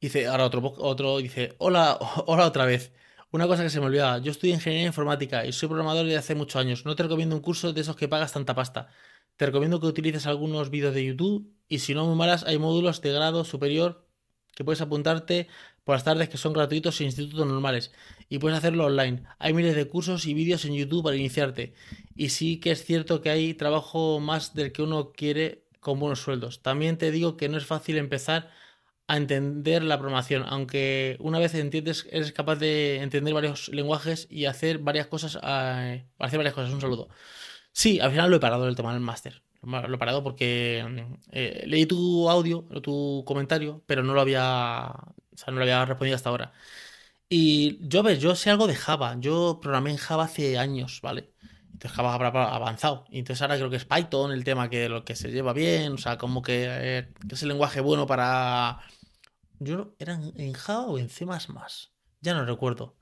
Dice, 0.00 0.26
ahora 0.26 0.44
otro 0.44 0.74
otro 0.78 1.18
dice, 1.18 1.54
"Hola, 1.58 1.98
hola 2.26 2.46
otra 2.46 2.66
vez. 2.66 2.92
Una 3.32 3.46
cosa 3.46 3.62
que 3.62 3.70
se 3.70 3.80
me 3.80 3.86
olvidaba, 3.86 4.18
yo 4.18 4.30
estudio 4.30 4.54
ingeniería 4.54 4.86
informática 4.86 5.44
y 5.44 5.52
soy 5.52 5.68
programador 5.68 6.04
desde 6.06 6.18
hace 6.18 6.34
muchos 6.34 6.56
años. 6.60 6.84
No 6.84 6.94
te 6.96 7.02
recomiendo 7.02 7.34
un 7.36 7.42
curso 7.42 7.72
de 7.72 7.80
esos 7.80 7.96
que 7.96 8.08
pagas 8.08 8.32
tanta 8.32 8.54
pasta. 8.54 8.88
Te 9.36 9.46
recomiendo 9.46 9.80
que 9.80 9.86
utilices 9.86 10.26
algunos 10.26 10.70
vídeos 10.70 10.94
de 10.94 11.04
YouTube 11.04 11.52
y 11.68 11.80
si 11.80 11.94
no 11.94 12.06
muy 12.06 12.16
malas, 12.16 12.44
hay 12.44 12.58
módulos 12.58 13.00
de 13.02 13.12
grado 13.12 13.44
superior 13.44 14.06
que 14.54 14.64
puedes 14.64 14.80
apuntarte 14.80 15.48
por 15.84 15.94
las 15.96 16.04
tardes 16.04 16.28
que 16.28 16.38
son 16.38 16.52
gratuitos 16.52 17.00
en 17.00 17.06
institutos 17.08 17.46
normales 17.46 17.92
y 18.28 18.38
puedes 18.38 18.58
hacerlo 18.58 18.86
online. 18.86 19.24
Hay 19.38 19.52
miles 19.52 19.76
de 19.76 19.86
cursos 19.88 20.26
y 20.26 20.34
vídeos 20.34 20.64
en 20.64 20.74
YouTube 20.74 21.04
para 21.04 21.16
iniciarte 21.16 21.74
y 22.14 22.30
sí 22.30 22.58
que 22.60 22.70
es 22.72 22.84
cierto 22.84 23.20
que 23.20 23.30
hay 23.30 23.54
trabajo 23.54 24.20
más 24.20 24.54
del 24.54 24.72
que 24.72 24.82
uno 24.82 25.12
quiere 25.12 25.66
con 25.80 26.00
buenos 26.00 26.20
sueldos. 26.20 26.62
También 26.62 26.96
te 26.96 27.10
digo 27.10 27.36
que 27.36 27.48
no 27.48 27.58
es 27.58 27.66
fácil 27.66 27.98
empezar 27.98 28.50
a 29.08 29.16
entender 29.16 29.82
la 29.84 29.98
programación, 29.98 30.44
aunque 30.48 31.16
una 31.20 31.38
vez 31.38 31.54
entiendes 31.54 32.08
eres 32.10 32.32
capaz 32.32 32.56
de 32.56 33.02
entender 33.02 33.34
varios 33.34 33.68
lenguajes 33.68 34.26
y 34.30 34.46
hacer 34.46 34.78
varias 34.78 35.06
cosas, 35.06 35.38
eh, 35.42 36.06
hacer 36.18 36.38
varias 36.38 36.54
cosas. 36.54 36.72
Un 36.72 36.80
saludo. 36.80 37.08
Sí, 37.72 38.00
al 38.00 38.10
final 38.10 38.30
lo 38.30 38.36
he 38.36 38.40
parado 38.40 38.68
el 38.68 38.76
tema 38.76 38.92
del 38.92 39.00
máster. 39.02 39.42
Lo 39.62 39.94
he 39.94 39.98
parado 39.98 40.22
porque 40.22 41.12
eh, 41.32 41.64
leí 41.66 41.86
tu 41.86 42.30
audio, 42.30 42.62
tu 42.82 43.24
comentario, 43.26 43.82
pero 43.86 44.02
no 44.02 44.14
lo 44.14 44.20
había 44.20 44.94
o 45.36 45.38
sea, 45.38 45.52
no 45.52 45.58
le 45.60 45.64
había 45.64 45.84
respondido 45.84 46.16
hasta 46.16 46.30
ahora. 46.30 46.52
Y 47.28 47.78
yo, 47.88 48.02
ves, 48.02 48.20
yo 48.20 48.34
sé 48.36 48.50
algo 48.50 48.66
de 48.66 48.76
Java. 48.76 49.16
Yo 49.20 49.60
programé 49.62 49.90
en 49.92 49.96
Java 49.98 50.24
hace 50.24 50.58
años, 50.58 51.00
¿vale? 51.02 51.32
Entonces 51.72 51.92
Java 51.92 52.14
habrá 52.14 52.28
avanzado. 52.28 53.04
Y 53.10 53.18
entonces 53.20 53.42
ahora 53.42 53.56
creo 53.56 53.70
que 53.70 53.76
es 53.76 53.84
Python 53.84 54.32
el 54.32 54.44
tema 54.44 54.70
que 54.70 54.88
lo 54.88 55.04
que 55.04 55.16
se 55.16 55.30
lleva 55.30 55.52
bien. 55.52 55.94
O 55.94 55.98
sea, 55.98 56.18
como 56.18 56.42
que, 56.42 56.66
eh, 56.68 57.08
es 57.30 57.42
el 57.42 57.48
lenguaje 57.48 57.80
bueno 57.80 58.06
para. 58.06 58.80
Yo 59.58 59.94
era 59.98 60.20
en 60.36 60.52
Java 60.52 60.86
o 60.86 60.98
en 60.98 61.08
C. 61.08 61.26
Ya 62.20 62.34
no 62.34 62.44
recuerdo. 62.44 62.96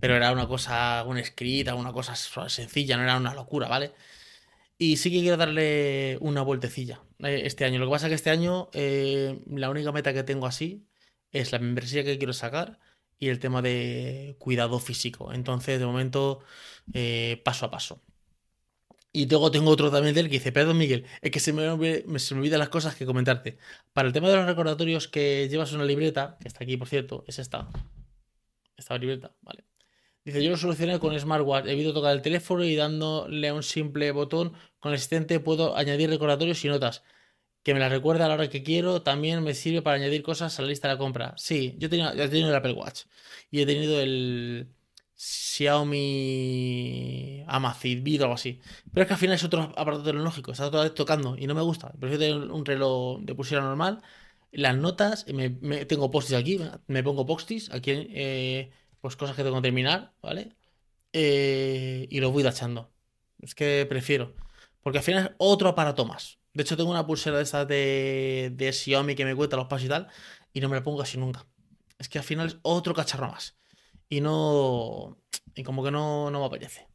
Pero 0.00 0.14
era 0.16 0.32
una 0.32 0.46
cosa, 0.48 1.04
una 1.06 1.20
escrita, 1.20 1.74
una 1.74 1.92
cosa 1.92 2.14
sencilla, 2.16 2.96
no 2.96 3.02
era 3.02 3.16
una 3.16 3.34
locura, 3.34 3.68
¿vale? 3.68 3.94
Y 4.78 4.96
sí 4.98 5.10
que 5.10 5.20
quiero 5.20 5.36
darle 5.36 6.18
una 6.20 6.42
vueltecilla 6.42 7.02
eh, 7.20 7.42
este 7.44 7.64
año. 7.64 7.78
Lo 7.80 7.86
que 7.86 7.92
pasa 7.92 8.06
es 8.06 8.10
que 8.10 8.14
este 8.16 8.30
año 8.30 8.70
eh, 8.72 9.42
la 9.48 9.70
única 9.70 9.92
meta 9.92 10.14
que 10.14 10.22
tengo 10.22 10.46
así 10.46 10.86
es 11.32 11.52
la 11.52 11.58
membresía 11.58 12.04
que 12.04 12.18
quiero 12.18 12.32
sacar 12.32 12.78
y 13.18 13.28
el 13.28 13.40
tema 13.40 13.62
de 13.62 14.36
cuidado 14.38 14.78
físico. 14.78 15.32
Entonces, 15.32 15.80
de 15.80 15.86
momento, 15.86 16.40
eh, 16.92 17.42
paso 17.44 17.66
a 17.66 17.70
paso. 17.70 18.02
Y 19.18 19.26
luego 19.26 19.50
tengo 19.50 19.72
otro 19.72 19.90
también 19.90 20.14
de 20.14 20.20
él 20.20 20.26
que 20.28 20.34
dice, 20.34 20.52
perdón 20.52 20.78
Miguel, 20.78 21.04
es 21.22 21.32
que 21.32 21.40
se 21.40 21.52
me, 21.52 21.68
olvidan 21.68 22.60
las 22.60 22.68
cosas 22.68 22.94
que 22.94 23.04
comentarte. 23.04 23.58
Para 23.92 24.06
el 24.06 24.14
tema 24.14 24.28
de 24.28 24.36
los 24.36 24.46
recordatorios 24.46 25.08
que 25.08 25.48
llevas 25.50 25.72
una 25.72 25.84
libreta, 25.84 26.36
que 26.40 26.46
está 26.46 26.62
aquí 26.62 26.76
por 26.76 26.86
cierto, 26.86 27.24
es 27.26 27.40
esta. 27.40 27.68
Esta 28.76 28.96
libreta, 28.96 29.32
vale. 29.42 29.64
Dice, 30.24 30.40
yo 30.40 30.50
lo 30.50 30.56
solucioné 30.56 31.00
con 31.00 31.18
Smartwatch, 31.18 31.66
evito 31.66 31.92
tocar 31.92 32.14
el 32.14 32.22
teléfono 32.22 32.62
y 32.62 32.76
dándole 32.76 33.50
un 33.50 33.64
simple 33.64 34.12
botón 34.12 34.52
con 34.78 34.92
el 34.92 34.94
asistente 34.94 35.40
puedo 35.40 35.76
añadir 35.76 36.10
recordatorios 36.10 36.64
y 36.64 36.68
notas. 36.68 37.02
Que 37.64 37.74
me 37.74 37.80
las 37.80 37.90
recuerda 37.90 38.26
a 38.26 38.28
la 38.28 38.34
hora 38.34 38.48
que 38.48 38.62
quiero, 38.62 39.02
también 39.02 39.42
me 39.42 39.54
sirve 39.54 39.82
para 39.82 39.96
añadir 39.96 40.22
cosas 40.22 40.56
a 40.56 40.62
la 40.62 40.68
lista 40.68 40.86
de 40.86 40.94
la 40.94 40.98
compra. 40.98 41.34
Sí, 41.38 41.74
yo, 41.78 41.90
tenía, 41.90 42.12
he 42.12 42.28
tenido 42.28 42.50
el 42.50 42.54
Apple 42.54 42.74
Watch 42.74 43.06
y 43.50 43.62
he 43.62 43.66
tenido 43.66 44.00
el 44.00 44.68
Xiaomi 45.18 46.04
Amazfit 47.48 48.20
o 48.20 48.24
algo 48.24 48.34
así. 48.34 48.60
Pero 48.92 49.02
es 49.02 49.08
que 49.08 49.14
al 49.14 49.20
final 49.20 49.34
es 49.36 49.44
otro 49.44 49.62
aparato 49.76 50.04
tecnológico, 50.04 50.52
está 50.52 50.70
vez 50.70 50.94
tocando 50.94 51.36
y 51.36 51.46
no 51.48 51.54
me 51.54 51.62
gusta. 51.62 51.92
Prefiero 51.98 52.20
tener 52.20 52.50
un 52.52 52.64
reloj 52.64 53.20
de 53.22 53.34
pulsera 53.34 53.62
normal. 53.62 54.00
Las 54.52 54.76
notas, 54.76 55.26
me, 55.28 55.50
tengo 55.86 56.10
postis 56.10 56.36
aquí, 56.36 56.60
me 56.86 57.02
pongo 57.02 57.26
postis 57.26 57.70
aquí, 57.72 57.90
eh, 58.10 58.70
pues 59.00 59.16
cosas 59.16 59.36
que 59.36 59.42
tengo 59.42 59.56
que 59.56 59.62
terminar, 59.62 60.12
¿vale? 60.22 60.56
Eh, 61.12 62.06
y 62.10 62.20
los 62.20 62.32
voy 62.32 62.42
tachando. 62.44 62.90
Es 63.40 63.54
que 63.54 63.86
prefiero. 63.88 64.34
Porque 64.82 64.98
al 64.98 65.04
final 65.04 65.26
es 65.26 65.32
otro 65.38 65.68
aparato 65.68 66.04
más. 66.06 66.38
De 66.54 66.62
hecho, 66.62 66.76
tengo 66.76 66.90
una 66.90 67.06
pulsera 67.06 67.38
de 67.38 67.42
estas 67.44 67.68
de, 67.68 68.52
de 68.54 68.72
Xiaomi 68.72 69.14
que 69.14 69.24
me 69.24 69.34
cuenta 69.34 69.56
los 69.56 69.66
pasos 69.68 69.86
y 69.86 69.88
tal, 69.88 70.08
y 70.52 70.60
no 70.60 70.68
me 70.68 70.76
la 70.76 70.82
pongo 70.82 71.02
así 71.02 71.18
nunca. 71.18 71.46
Es 71.98 72.08
que 72.08 72.18
al 72.18 72.24
final 72.24 72.46
es 72.48 72.58
otro 72.62 72.94
cacharro 72.94 73.28
más 73.28 73.58
y 74.08 74.20
no. 74.20 75.18
Y 75.54 75.62
como 75.64 75.84
que 75.84 75.90
no, 75.90 76.30
no 76.30 76.40
me 76.40 76.46
apetece. 76.46 76.88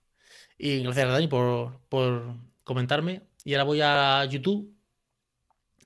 Y 0.58 0.84
gracias 0.84 1.08
a 1.08 1.10
Dani 1.14 1.28
por, 1.28 1.82
por 1.90 2.36
comentarme. 2.64 3.24
Y 3.46 3.54
ahora 3.56 3.64
voy 3.66 3.82
a 3.82 4.26
YouTube. 4.26 4.74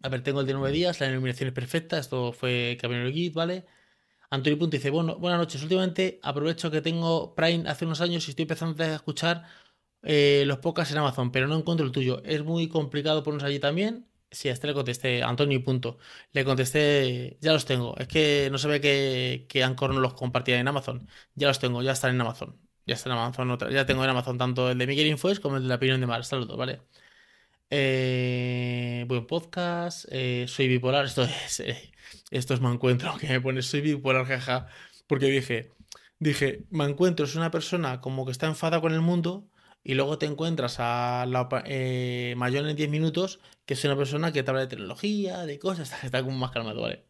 A 0.03 0.09
ver, 0.09 0.21
tengo 0.23 0.41
el 0.41 0.47
de 0.47 0.53
nueve 0.53 0.71
días, 0.71 0.99
la 0.99 1.07
iluminación 1.07 1.47
es 1.49 1.53
perfecta. 1.53 1.97
Esto 1.97 2.31
fue 2.31 2.77
Camino 2.79 3.03
del 3.03 3.13
Git, 3.13 3.33
¿vale? 3.33 3.65
Antonio 4.29 4.59
Punto 4.59 4.77
dice: 4.77 4.89
bueno, 4.91 5.17
Buenas 5.17 5.39
noches. 5.39 5.61
Últimamente 5.63 6.19
aprovecho 6.23 6.71
que 6.71 6.81
tengo 6.81 7.35
Prime 7.35 7.69
hace 7.69 7.85
unos 7.85 8.01
años 8.01 8.27
y 8.27 8.31
estoy 8.31 8.43
empezando 8.43 8.83
a 8.83 8.95
escuchar 8.95 9.45
eh, 10.03 10.43
los 10.47 10.59
podcasts 10.59 10.93
en 10.93 10.99
Amazon, 10.99 11.31
pero 11.31 11.47
no 11.47 11.57
encuentro 11.57 11.85
el 11.85 11.91
tuyo. 11.91 12.23
Es 12.25 12.43
muy 12.43 12.69
complicado 12.69 13.23
ponernos 13.23 13.45
allí 13.49 13.59
también. 13.59 14.07
Sí, 14.29 14.49
a 14.49 14.51
este 14.53 14.67
le 14.67 14.73
contesté, 14.73 15.23
Antonio 15.23 15.63
punto. 15.63 15.97
Le 16.33 16.43
contesté, 16.43 17.37
ya 17.41 17.53
los 17.53 17.65
tengo. 17.65 17.95
Es 17.97 18.07
que 18.07 18.49
no 18.51 18.57
ve 18.69 18.81
que, 18.81 19.45
que 19.47 19.63
Anchor 19.63 19.93
no 19.93 20.01
los 20.01 20.13
compartía 20.13 20.59
en 20.59 20.67
Amazon. 20.67 21.07
Ya 21.33 21.47
los 21.47 21.59
tengo, 21.59 21.81
ya 21.81 21.93
están 21.93 22.13
en 22.13 22.21
Amazon. 22.21 22.59
Ya 22.85 22.95
están 22.95 23.13
en 23.13 23.19
Amazon. 23.19 23.57
Ya 23.71 23.85
tengo 23.85 24.03
en 24.03 24.09
Amazon 24.09 24.37
tanto 24.37 24.69
el 24.69 24.77
de 24.77 24.87
Miguel 24.87 25.07
Infoes 25.07 25.39
como 25.39 25.55
el 25.57 25.63
de 25.63 25.69
la 25.69 25.75
opinión 25.75 26.01
de 26.01 26.07
Mar. 26.07 26.25
Saludos, 26.25 26.57
¿vale? 26.57 26.81
Eh, 27.69 29.05
buen 29.07 29.27
podcast. 29.27 30.05
Eh, 30.11 30.45
soy 30.47 30.67
bipolar. 30.67 31.05
Esto 31.05 31.23
es, 31.23 31.59
eh, 31.61 31.93
esto 32.31 32.53
es 32.53 32.61
me 32.61 32.71
encuentro. 32.71 33.17
Que 33.19 33.27
me 33.29 33.41
pone 33.41 33.61
soy 33.61 33.81
bipolar, 33.81 34.25
jaja. 34.25 34.67
Porque 35.07 35.27
dije, 35.27 35.71
dije, 36.19 36.65
me 36.71 36.85
encuentro 36.85 37.25
es 37.25 37.35
una 37.35 37.51
persona 37.51 38.01
como 38.01 38.25
que 38.25 38.31
está 38.31 38.47
enfada 38.47 38.81
con 38.81 38.93
el 38.93 39.01
mundo 39.01 39.49
y 39.83 39.93
luego 39.95 40.17
te 40.17 40.25
encuentras 40.25 40.77
a 40.79 41.25
la, 41.27 41.47
eh, 41.65 42.33
mayor 42.37 42.67
en 42.67 42.75
10 42.75 42.89
minutos, 42.89 43.39
que 43.65 43.73
es 43.75 43.83
una 43.85 43.95
persona 43.97 44.33
que 44.33 44.43
te 44.43 44.49
habla 44.51 44.61
de 44.61 44.67
tecnología, 44.67 45.45
de 45.45 45.59
cosas, 45.59 45.91
está 46.03 46.23
como 46.23 46.37
más 46.37 46.51
calmado, 46.51 46.81
¿vale? 46.81 47.05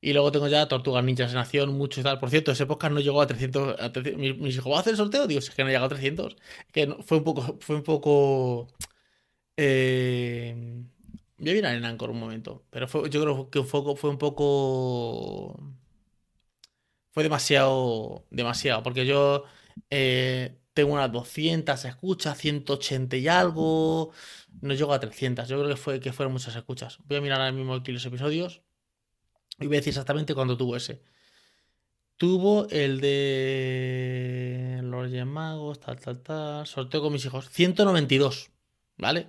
Y 0.00 0.12
luego 0.12 0.30
tengo 0.30 0.46
ya 0.48 0.68
Tortugas 0.68 1.04
Ninjas 1.04 1.32
en 1.32 1.38
Acción, 1.38 1.76
mucho 1.76 2.00
y 2.00 2.04
tal. 2.04 2.18
Por 2.20 2.30
cierto, 2.30 2.52
ese 2.52 2.66
podcast 2.66 2.94
no 2.94 3.00
llegó 3.00 3.20
a 3.20 3.26
300. 3.26 3.80
A 3.80 3.90
mis, 4.16 4.56
hijos, 4.56 4.72
¿va 4.72 4.76
a 4.76 4.80
hacer 4.80 4.92
el 4.92 4.98
sorteo? 4.98 5.26
Digo, 5.26 5.40
es 5.40 5.50
que 5.50 5.62
no 5.64 5.68
llegado 5.68 5.86
a 5.86 5.88
300. 5.88 6.36
Que 6.72 6.94
fue 7.04 7.18
un 7.18 7.24
poco. 7.24 7.56
Fue 7.60 7.76
un 7.76 7.82
poco. 7.82 8.68
Eh, 9.56 10.54
voy 11.38 11.50
a 11.50 11.54
mirar 11.54 11.74
en 11.74 11.84
Anchor 11.84 12.10
un 12.10 12.20
momento. 12.20 12.64
Pero 12.70 12.86
yo 13.08 13.22
creo 13.22 13.50
que 13.50 13.62
fue, 13.64 13.96
fue 13.96 14.10
un 14.10 14.18
poco. 14.18 15.58
Fue 17.10 17.22
demasiado. 17.22 18.26
Demasiado. 18.30 18.82
Porque 18.82 19.06
yo. 19.06 19.44
Eh, 19.90 20.56
tengo 20.76 20.92
unas 20.92 21.10
200 21.10 21.86
escuchas, 21.86 22.36
180 22.36 23.16
y 23.16 23.28
algo. 23.28 24.12
No 24.60 24.74
llego 24.74 24.92
a 24.92 25.00
300. 25.00 25.48
Yo 25.48 25.56
creo 25.58 25.70
que, 25.70 25.76
fue, 25.76 26.00
que 26.00 26.12
fueron 26.12 26.34
muchas 26.34 26.54
escuchas. 26.54 26.98
Voy 27.06 27.16
a 27.16 27.20
mirar 27.22 27.40
ahora 27.40 27.52
mismo 27.52 27.74
aquí 27.74 27.92
los 27.92 28.04
episodios. 28.04 28.62
Y 29.58 29.66
voy 29.66 29.76
a 29.76 29.80
decir 29.80 29.92
exactamente 29.92 30.34
cuándo 30.34 30.54
tuvo 30.54 30.76
ese. 30.76 31.02
Tuvo 32.18 32.68
el 32.68 33.00
de 33.00 34.80
los 34.82 35.10
Magos, 35.26 35.80
tal, 35.80 35.98
tal, 35.98 36.22
tal. 36.22 36.66
Sorteo 36.66 37.00
con 37.00 37.14
mis 37.14 37.24
hijos. 37.24 37.48
192. 37.48 38.50
¿Vale? 38.98 39.28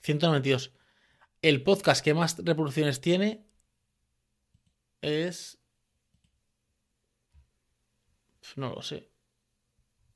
192. 0.00 0.72
El 1.40 1.62
podcast 1.62 2.04
que 2.04 2.14
más 2.14 2.36
reproducciones 2.44 3.00
tiene 3.00 3.46
es... 5.02 5.56
No 8.56 8.70
lo 8.70 8.82
sé. 8.82 9.13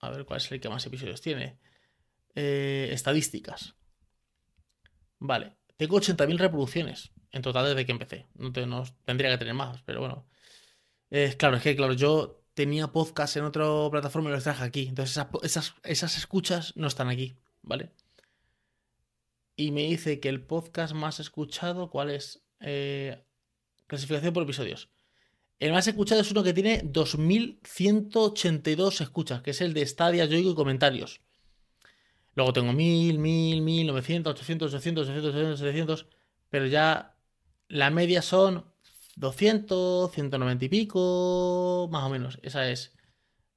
A 0.01 0.11
ver 0.11 0.25
cuál 0.25 0.39
es 0.39 0.51
el 0.51 0.61
que 0.61 0.69
más 0.69 0.87
episodios 0.87 1.21
tiene. 1.21 1.59
Eh, 2.35 2.89
estadísticas. 2.93 3.75
Vale. 5.19 5.57
Tengo 5.77 6.01
80.000 6.01 6.39
reproducciones 6.39 7.13
en 7.31 7.43
total 7.43 7.67
desde 7.67 7.87
que 7.87 7.93
empecé. 7.93 8.27
No, 8.35 8.85
tendría 9.05 9.31
que 9.31 9.39
tener 9.39 9.55
más, 9.55 9.83
pero 9.83 10.01
bueno. 10.01 10.27
Claro, 11.39 11.57
es 11.57 11.63
que 11.63 11.75
claro, 11.75 11.95
yo 11.95 12.39
tenía 12.59 12.89
podcast 12.89 13.37
en 13.37 13.45
otra 13.45 13.65
plataforma 13.89 14.31
y 14.31 14.33
los 14.33 14.43
traje 14.43 14.65
aquí. 14.65 14.89
Entonces 14.89 15.25
esas, 15.45 15.75
esas, 15.85 16.19
escuchas 16.19 16.77
no 16.77 16.89
están 16.89 17.09
aquí, 17.09 17.37
¿vale? 17.63 17.93
Y 19.55 19.71
me 19.71 19.83
dice 19.83 20.19
que 20.19 20.29
el 20.29 20.45
podcast 20.45 20.93
más 20.93 21.21
escuchado, 21.21 21.89
¿cuál 21.89 22.11
es? 22.11 22.43
Eh, 22.59 23.25
clasificación 23.87 24.35
por 24.35 24.43
episodios. 24.43 24.91
El 25.59 25.73
más 25.73 25.89
escuchado 25.89 26.21
es 26.21 26.31
uno 26.31 26.45
que 26.45 26.53
tiene 26.53 26.83
2182 26.85 29.01
escuchas, 29.01 29.43
que 29.43 29.51
es 29.51 29.61
el 29.61 29.75
de 29.75 29.85
Stadia, 29.85 30.25
Yoigo 30.25 30.53
y 30.53 30.55
comentarios. 30.55 31.21
Luego 32.35 32.53
tengo 32.53 32.73
1000, 32.73 33.19
1000, 33.19 33.63
1900, 33.63 34.35
800, 34.35 34.75
800, 34.75 35.09
800, 35.09 35.35
800, 35.35 35.59
700, 35.59 36.07
pero 36.51 36.67
ya 36.67 37.17
la 37.67 37.91
media 37.91 38.23
son 38.23 38.67
200, 39.17 40.13
190 40.13 40.65
y 40.65 40.69
pico, 40.69 41.89
más 41.91 42.05
o 42.05 42.09
menos. 42.09 42.39
Esa 42.43 42.71
es, 42.71 42.97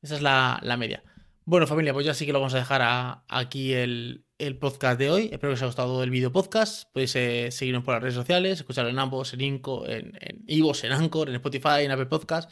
esa 0.01 0.15
es 0.15 0.23
la, 0.23 0.59
la 0.63 0.77
media. 0.77 1.03
Bueno, 1.43 1.65
familia, 1.67 1.93
pues 1.93 2.05
ya 2.05 2.13
sí 2.13 2.25
que 2.25 2.33
lo 2.33 2.39
vamos 2.39 2.53
a 2.53 2.57
dejar 2.57 3.23
aquí 3.27 3.73
el, 3.73 4.25
podcast 4.59 4.99
de 4.99 5.09
hoy. 5.09 5.23
Espero 5.25 5.49
que 5.49 5.53
os 5.53 5.59
haya 5.59 5.65
gustado 5.67 6.03
el 6.03 6.09
vídeo 6.11 6.31
podcast. 6.31 6.89
Podéis 6.93 7.15
eh, 7.15 7.51
seguirnos 7.51 7.83
por 7.83 7.95
las 7.95 8.03
redes 8.03 8.15
sociales, 8.15 8.59
escucharlo 8.59 8.89
en 8.91 8.99
ambos, 8.99 9.33
en 9.33 9.41
Inco, 9.41 9.87
en, 9.87 10.17
en 10.21 10.45
en 10.47 10.91
Anchor, 10.91 11.29
en 11.29 11.35
Spotify, 11.35 11.83
en 11.83 11.91
Apple 11.91 12.05
Podcast 12.05 12.51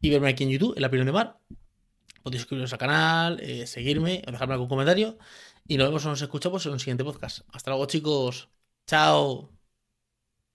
y 0.00 0.10
verme 0.10 0.28
aquí 0.28 0.44
en 0.44 0.50
YouTube, 0.50 0.74
en 0.76 0.82
la 0.82 0.88
opinión 0.88 1.06
de 1.06 1.12
Mar. 1.12 1.38
Podéis 2.22 2.42
suscribiros 2.42 2.72
al 2.72 2.78
canal, 2.78 3.40
eh, 3.40 3.66
seguirme, 3.66 4.22
dejarme 4.26 4.54
algún 4.54 4.68
comentario 4.68 5.18
y 5.66 5.76
nos 5.76 5.88
vemos 5.88 6.04
o 6.06 6.10
nos 6.10 6.22
escuchamos 6.22 6.64
en 6.66 6.72
un 6.72 6.80
siguiente 6.80 7.04
podcast. 7.04 7.40
Hasta 7.52 7.70
luego, 7.70 7.86
chicos. 7.86 8.50
Chao. 8.86 9.55